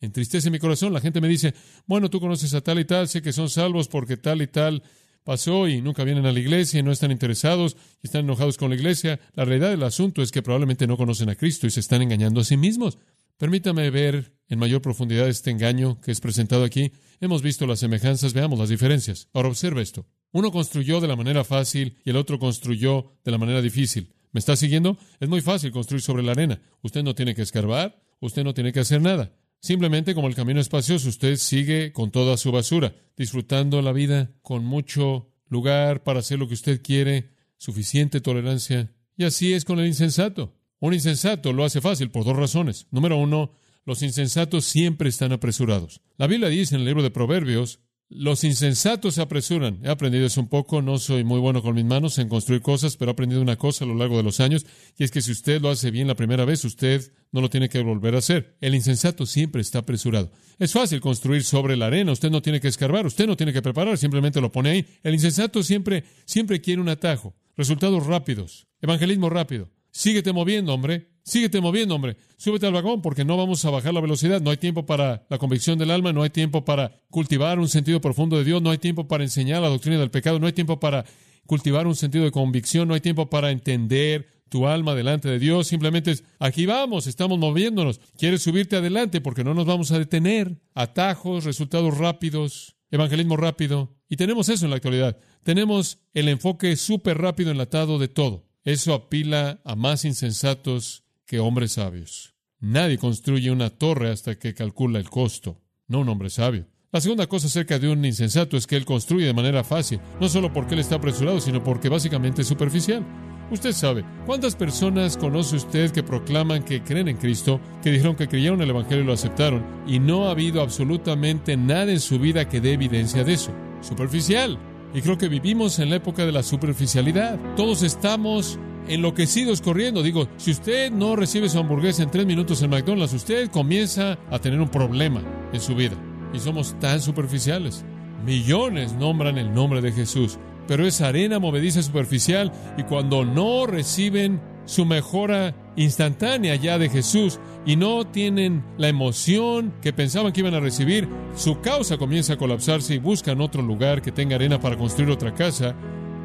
Entristece 0.00 0.50
mi 0.50 0.58
corazón. 0.58 0.92
La 0.92 1.00
gente 1.00 1.20
me 1.20 1.28
dice, 1.28 1.54
bueno, 1.86 2.08
tú 2.08 2.20
conoces 2.20 2.54
a 2.54 2.60
tal 2.60 2.78
y 2.78 2.84
tal, 2.84 3.08
sé 3.08 3.20
que 3.20 3.32
son 3.32 3.50
salvos 3.50 3.88
porque 3.88 4.16
tal 4.16 4.42
y 4.42 4.46
tal 4.46 4.82
pasó 5.24 5.68
y 5.68 5.82
nunca 5.82 6.04
vienen 6.04 6.24
a 6.24 6.32
la 6.32 6.40
iglesia 6.40 6.80
y 6.80 6.82
no 6.82 6.92
están 6.92 7.10
interesados 7.10 7.76
y 8.02 8.06
están 8.06 8.24
enojados 8.24 8.56
con 8.56 8.70
la 8.70 8.76
iglesia. 8.76 9.20
La 9.34 9.44
realidad 9.44 9.70
del 9.70 9.82
asunto 9.82 10.22
es 10.22 10.30
que 10.30 10.40
probablemente 10.40 10.86
no 10.86 10.96
conocen 10.96 11.28
a 11.28 11.34
Cristo 11.34 11.66
y 11.66 11.70
se 11.70 11.80
están 11.80 12.00
engañando 12.00 12.40
a 12.40 12.44
sí 12.44 12.56
mismos. 12.56 12.98
Permítame 13.36 13.90
ver 13.90 14.32
en 14.48 14.58
mayor 14.58 14.80
profundidad 14.80 15.28
este 15.28 15.50
engaño 15.50 16.00
que 16.00 16.12
es 16.12 16.20
presentado 16.20 16.64
aquí. 16.64 16.92
Hemos 17.20 17.42
visto 17.42 17.66
las 17.66 17.80
semejanzas, 17.80 18.32
veamos 18.32 18.58
las 18.58 18.68
diferencias. 18.68 19.28
Ahora 19.32 19.48
observa 19.48 19.82
esto. 19.82 20.06
Uno 20.32 20.50
construyó 20.50 21.00
de 21.00 21.08
la 21.08 21.16
manera 21.16 21.44
fácil 21.44 21.98
y 22.04 22.10
el 22.10 22.16
otro 22.16 22.38
construyó 22.38 23.12
de 23.24 23.30
la 23.30 23.38
manera 23.38 23.60
difícil. 23.60 24.14
¿Me 24.32 24.40
está 24.40 24.56
siguiendo? 24.56 24.98
Es 25.20 25.28
muy 25.28 25.40
fácil 25.40 25.72
construir 25.72 26.02
sobre 26.02 26.22
la 26.22 26.32
arena. 26.32 26.60
Usted 26.82 27.02
no 27.02 27.14
tiene 27.14 27.34
que 27.34 27.42
escarbar, 27.42 28.02
usted 28.20 28.44
no 28.44 28.54
tiene 28.54 28.72
que 28.72 28.80
hacer 28.80 29.00
nada. 29.00 29.32
Simplemente 29.60 30.14
como 30.14 30.28
el 30.28 30.34
camino 30.34 30.60
espacioso, 30.60 31.08
usted 31.08 31.36
sigue 31.36 31.92
con 31.92 32.10
toda 32.10 32.36
su 32.36 32.52
basura, 32.52 32.94
disfrutando 33.16 33.82
la 33.82 33.92
vida 33.92 34.30
con 34.42 34.64
mucho 34.64 35.32
lugar 35.48 36.04
para 36.04 36.20
hacer 36.20 36.38
lo 36.38 36.46
que 36.46 36.54
usted 36.54 36.80
quiere, 36.82 37.30
suficiente 37.56 38.20
tolerancia. 38.20 38.92
Y 39.16 39.24
así 39.24 39.52
es 39.52 39.64
con 39.64 39.80
el 39.80 39.86
insensato. 39.86 40.54
Un 40.78 40.94
insensato 40.94 41.52
lo 41.52 41.64
hace 41.64 41.80
fácil 41.80 42.10
por 42.10 42.24
dos 42.24 42.36
razones. 42.36 42.86
Número 42.92 43.16
uno, 43.16 43.52
los 43.84 44.02
insensatos 44.02 44.64
siempre 44.64 45.08
están 45.08 45.32
apresurados. 45.32 46.02
La 46.18 46.28
Biblia 46.28 46.48
dice 46.48 46.74
en 46.74 46.82
el 46.82 46.86
libro 46.86 47.02
de 47.02 47.10
Proverbios 47.10 47.80
los 48.10 48.42
insensatos 48.44 49.14
se 49.14 49.22
apresuran. 49.22 49.80
He 49.84 49.88
aprendido 49.88 50.26
eso 50.26 50.40
un 50.40 50.48
poco, 50.48 50.80
no 50.80 50.98
soy 50.98 51.24
muy 51.24 51.40
bueno 51.40 51.62
con 51.62 51.74
mis 51.74 51.84
manos 51.84 52.18
en 52.18 52.28
construir 52.28 52.62
cosas, 52.62 52.96
pero 52.96 53.10
he 53.10 53.12
aprendido 53.12 53.42
una 53.42 53.56
cosa 53.56 53.84
a 53.84 53.88
lo 53.88 53.94
largo 53.94 54.16
de 54.16 54.22
los 54.22 54.40
años, 54.40 54.64
y 54.96 55.04
es 55.04 55.10
que 55.10 55.20
si 55.20 55.32
usted 55.32 55.60
lo 55.60 55.70
hace 55.70 55.90
bien 55.90 56.08
la 56.08 56.14
primera 56.14 56.44
vez, 56.44 56.64
usted 56.64 57.12
no 57.32 57.40
lo 57.40 57.50
tiene 57.50 57.68
que 57.68 57.82
volver 57.82 58.14
a 58.14 58.18
hacer. 58.18 58.56
El 58.60 58.74
insensato 58.74 59.26
siempre 59.26 59.60
está 59.60 59.80
apresurado. 59.80 60.32
Es 60.58 60.72
fácil 60.72 61.00
construir 61.00 61.44
sobre 61.44 61.76
la 61.76 61.86
arena, 61.86 62.12
usted 62.12 62.30
no 62.30 62.42
tiene 62.42 62.60
que 62.60 62.68
escarbar, 62.68 63.06
usted 63.06 63.26
no 63.26 63.36
tiene 63.36 63.52
que 63.52 63.62
preparar, 63.62 63.98
simplemente 63.98 64.40
lo 64.40 64.50
pone 64.50 64.70
ahí. 64.70 64.86
El 65.02 65.14
insensato 65.14 65.62
siempre, 65.62 66.04
siempre 66.24 66.60
quiere 66.60 66.80
un 66.80 66.88
atajo, 66.88 67.34
resultados 67.56 68.06
rápidos, 68.06 68.68
evangelismo 68.80 69.28
rápido. 69.28 69.70
Síguete 69.90 70.32
moviendo, 70.32 70.72
hombre. 70.72 71.17
Síguete 71.28 71.60
moviendo, 71.60 71.94
hombre. 71.94 72.16
Súbete 72.38 72.66
al 72.66 72.72
vagón 72.72 73.02
porque 73.02 73.22
no 73.22 73.36
vamos 73.36 73.62
a 73.66 73.70
bajar 73.70 73.92
la 73.92 74.00
velocidad. 74.00 74.40
No 74.40 74.48
hay 74.48 74.56
tiempo 74.56 74.86
para 74.86 75.26
la 75.28 75.36
convicción 75.36 75.78
del 75.78 75.90
alma, 75.90 76.10
no 76.10 76.22
hay 76.22 76.30
tiempo 76.30 76.64
para 76.64 77.02
cultivar 77.10 77.58
un 77.58 77.68
sentido 77.68 78.00
profundo 78.00 78.38
de 78.38 78.44
Dios, 78.44 78.62
no 78.62 78.70
hay 78.70 78.78
tiempo 78.78 79.06
para 79.08 79.24
enseñar 79.24 79.60
la 79.60 79.68
doctrina 79.68 79.98
del 79.98 80.10
pecado, 80.10 80.38
no 80.38 80.46
hay 80.46 80.54
tiempo 80.54 80.80
para 80.80 81.04
cultivar 81.44 81.86
un 81.86 81.96
sentido 81.96 82.24
de 82.24 82.30
convicción, 82.30 82.88
no 82.88 82.94
hay 82.94 83.02
tiempo 83.02 83.28
para 83.28 83.50
entender 83.50 84.26
tu 84.48 84.66
alma 84.66 84.94
delante 84.94 85.28
de 85.28 85.38
Dios. 85.38 85.66
Simplemente 85.66 86.12
es, 86.12 86.24
aquí 86.38 86.64
vamos, 86.64 87.06
estamos 87.06 87.38
moviéndonos. 87.38 88.00
Quieres 88.16 88.40
subirte 88.40 88.76
adelante 88.76 89.20
porque 89.20 89.44
no 89.44 89.52
nos 89.52 89.66
vamos 89.66 89.92
a 89.92 89.98
detener. 89.98 90.62
Atajos, 90.74 91.44
resultados 91.44 91.98
rápidos, 91.98 92.74
evangelismo 92.90 93.36
rápido. 93.36 93.98
Y 94.08 94.16
tenemos 94.16 94.48
eso 94.48 94.64
en 94.64 94.70
la 94.70 94.76
actualidad. 94.76 95.18
Tenemos 95.42 95.98
el 96.14 96.28
enfoque 96.28 96.74
súper 96.76 97.18
rápido 97.18 97.50
enlatado 97.50 97.98
de 97.98 98.08
todo. 98.08 98.46
Eso 98.64 98.94
apila 98.94 99.60
a 99.64 99.76
más 99.76 100.06
insensatos 100.06 101.04
que 101.28 101.38
hombres 101.38 101.72
sabios. 101.72 102.34
Nadie 102.58 102.96
construye 102.98 103.52
una 103.52 103.68
torre 103.68 104.10
hasta 104.10 104.36
que 104.36 104.54
calcula 104.54 104.98
el 104.98 105.10
costo, 105.10 105.60
no 105.86 106.00
un 106.00 106.08
hombre 106.08 106.30
sabio. 106.30 106.66
La 106.90 107.02
segunda 107.02 107.26
cosa 107.26 107.48
acerca 107.48 107.78
de 107.78 107.86
un 107.86 108.02
insensato 108.02 108.56
es 108.56 108.66
que 108.66 108.76
él 108.76 108.86
construye 108.86 109.26
de 109.26 109.34
manera 109.34 109.62
fácil, 109.62 110.00
no 110.18 110.28
solo 110.30 110.50
porque 110.50 110.72
él 110.72 110.80
está 110.80 110.96
apresurado, 110.96 111.38
sino 111.38 111.62
porque 111.62 111.90
básicamente 111.90 112.40
es 112.40 112.48
superficial. 112.48 113.04
Usted 113.50 113.72
sabe, 113.72 114.04
¿cuántas 114.24 114.56
personas 114.56 115.18
conoce 115.18 115.56
usted 115.56 115.90
que 115.90 116.02
proclaman 116.02 116.62
que 116.62 116.82
creen 116.82 117.08
en 117.08 117.18
Cristo, 117.18 117.60
que 117.82 117.90
dijeron 117.90 118.16
que 118.16 118.28
creyeron 118.28 118.62
el 118.62 118.70
Evangelio 118.70 119.04
y 119.04 119.06
lo 119.06 119.12
aceptaron, 119.12 119.64
y 119.86 119.98
no 119.98 120.28
ha 120.28 120.30
habido 120.30 120.62
absolutamente 120.62 121.58
nada 121.58 121.92
en 121.92 122.00
su 122.00 122.18
vida 122.18 122.48
que 122.48 122.62
dé 122.62 122.72
evidencia 122.72 123.22
de 123.22 123.34
eso? 123.34 123.52
Superficial. 123.82 124.58
Y 124.94 125.02
creo 125.02 125.18
que 125.18 125.28
vivimos 125.28 125.78
en 125.78 125.90
la 125.90 125.96
época 125.96 126.24
de 126.24 126.32
la 126.32 126.42
superficialidad. 126.42 127.38
Todos 127.54 127.82
estamos 127.82 128.58
enloquecidos 128.88 129.60
corriendo. 129.60 130.02
Digo, 130.02 130.28
si 130.36 130.50
usted 130.50 130.90
no 130.90 131.16
recibe 131.16 131.48
su 131.48 131.58
hamburguesa 131.58 132.02
en 132.02 132.10
tres 132.10 132.26
minutos 132.26 132.62
en 132.62 132.70
McDonald's, 132.70 133.14
usted 133.14 133.50
comienza 133.50 134.18
a 134.30 134.38
tener 134.38 134.60
un 134.60 134.68
problema 134.68 135.22
en 135.52 135.60
su 135.60 135.74
vida. 135.74 135.96
Y 136.32 136.38
somos 136.38 136.78
tan 136.80 137.00
superficiales. 137.00 137.84
Millones 138.24 138.94
nombran 138.94 139.38
el 139.38 139.54
nombre 139.54 139.80
de 139.80 139.92
Jesús, 139.92 140.38
pero 140.66 140.86
es 140.86 141.00
arena 141.00 141.38
movediza 141.38 141.82
superficial 141.82 142.52
y 142.76 142.82
cuando 142.82 143.24
no 143.24 143.66
reciben 143.66 144.40
su 144.66 144.84
mejora 144.84 145.54
instantánea 145.76 146.54
ya 146.56 146.78
de 146.78 146.90
Jesús 146.90 147.40
y 147.64 147.76
no 147.76 148.06
tienen 148.06 148.62
la 148.76 148.88
emoción 148.88 149.72
que 149.80 149.94
pensaban 149.94 150.32
que 150.32 150.40
iban 150.40 150.54
a 150.54 150.60
recibir, 150.60 151.08
su 151.34 151.60
causa 151.60 151.96
comienza 151.96 152.34
a 152.34 152.36
colapsarse 152.36 152.94
y 152.94 152.98
buscan 152.98 153.40
otro 153.40 153.62
lugar 153.62 154.02
que 154.02 154.12
tenga 154.12 154.36
arena 154.36 154.60
para 154.60 154.76
construir 154.76 155.10
otra 155.10 155.34
casa 155.34 155.74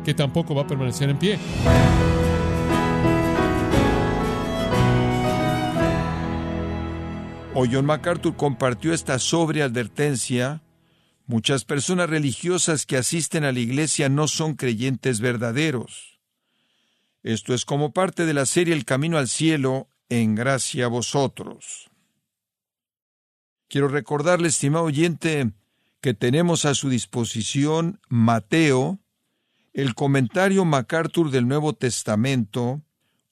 que 0.03 0.13
tampoco 0.13 0.53
va 0.53 0.63
a 0.63 0.67
permanecer 0.67 1.09
en 1.09 1.17
pie. 1.17 1.39
O 7.55 7.67
John 7.71 7.85
MacArthur 7.85 8.35
compartió 8.35 8.93
esta 8.93 9.19
sobria 9.19 9.65
advertencia. 9.65 10.63
Muchas 11.27 11.65
personas 11.65 12.09
religiosas 12.09 12.85
que 12.85 12.97
asisten 12.97 13.43
a 13.43 13.51
la 13.51 13.59
iglesia 13.59 14.09
no 14.09 14.27
son 14.27 14.55
creyentes 14.55 15.19
verdaderos. 15.19 16.19
Esto 17.21 17.53
es 17.53 17.63
como 17.63 17.93
parte 17.93 18.25
de 18.25 18.33
la 18.33 18.45
serie 18.45 18.73
El 18.73 18.85
Camino 18.85 19.17
al 19.17 19.29
Cielo, 19.29 19.87
en 20.09 20.35
gracia 20.35 20.85
a 20.85 20.89
vosotros. 20.89 21.89
Quiero 23.69 23.87
recordarle, 23.87 24.49
estimado 24.49 24.85
oyente, 24.85 25.51
que 26.01 26.13
tenemos 26.13 26.65
a 26.65 26.75
su 26.75 26.89
disposición 26.89 28.01
Mateo, 28.09 28.99
el 29.73 29.95
comentario 29.95 30.65
MacArthur 30.65 31.31
del 31.31 31.47
Nuevo 31.47 31.73
Testamento, 31.73 32.81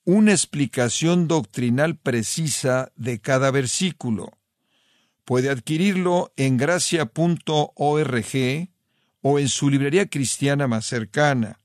una 0.05 0.31
explicación 0.31 1.27
doctrinal 1.27 1.97
precisa 1.97 2.91
de 2.95 3.19
cada 3.19 3.51
versículo. 3.51 4.31
Puede 5.25 5.49
adquirirlo 5.49 6.33
en 6.35 6.57
gracia.org 6.57 7.09
o 9.21 9.39
en 9.39 9.49
su 9.49 9.69
librería 9.69 10.07
cristiana 10.07 10.67
más 10.67 10.85
cercana. 10.85 11.59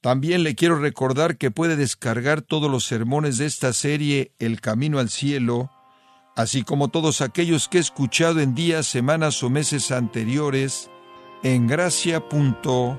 También 0.00 0.44
le 0.44 0.54
quiero 0.54 0.78
recordar 0.78 1.36
que 1.36 1.50
puede 1.50 1.74
descargar 1.74 2.42
todos 2.42 2.70
los 2.70 2.84
sermones 2.84 3.38
de 3.38 3.46
esta 3.46 3.72
serie 3.72 4.32
El 4.38 4.60
Camino 4.60 5.00
al 5.00 5.10
Cielo, 5.10 5.70
así 6.36 6.62
como 6.62 6.88
todos 6.88 7.20
aquellos 7.20 7.68
que 7.68 7.78
he 7.78 7.80
escuchado 7.80 8.38
en 8.38 8.54
días, 8.54 8.86
semanas 8.86 9.42
o 9.42 9.50
meses 9.50 9.90
anteriores 9.90 10.88
en 11.42 11.66
gracia.org. 11.66 12.98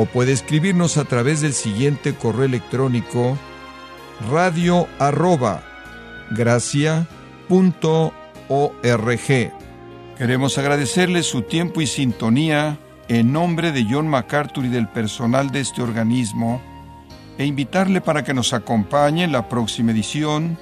o 0.00 0.06
puede 0.06 0.32
escribirnos 0.32 0.96
a 0.96 1.04
través 1.04 1.42
del 1.42 1.52
siguiente 1.52 2.14
correo 2.14 2.44
electrónico 2.44 3.36
radio 4.30 4.88
arroba 4.98 5.62
Queremos 10.16 10.56
agradecerle 10.56 11.22
su 11.22 11.42
tiempo 11.42 11.82
y 11.82 11.86
sintonía 11.86 12.78
en 13.08 13.30
nombre 13.30 13.72
de 13.72 13.86
John 13.90 14.08
MacArthur 14.08 14.64
y 14.64 14.68
del 14.68 14.88
personal 14.88 15.50
de 15.50 15.60
este 15.60 15.82
organismo 15.82 16.62
e 17.36 17.44
invitarle 17.44 18.00
para 18.00 18.24
que 18.24 18.32
nos 18.32 18.54
acompañe 18.54 19.24
en 19.24 19.32
la 19.32 19.50
próxima 19.50 19.92
edición 19.92 20.56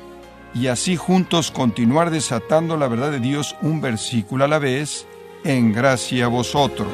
y 0.52 0.66
así 0.66 0.96
juntos 0.96 1.52
continuar 1.52 2.10
desatando 2.10 2.76
la 2.76 2.88
verdad 2.88 3.12
de 3.12 3.20
Dios 3.20 3.54
un 3.62 3.80
versículo 3.80 4.46
a 4.46 4.48
la 4.48 4.58
vez 4.58 5.06
en 5.44 5.72
gracia 5.72 6.24
a 6.24 6.28
vosotros. 6.28 6.88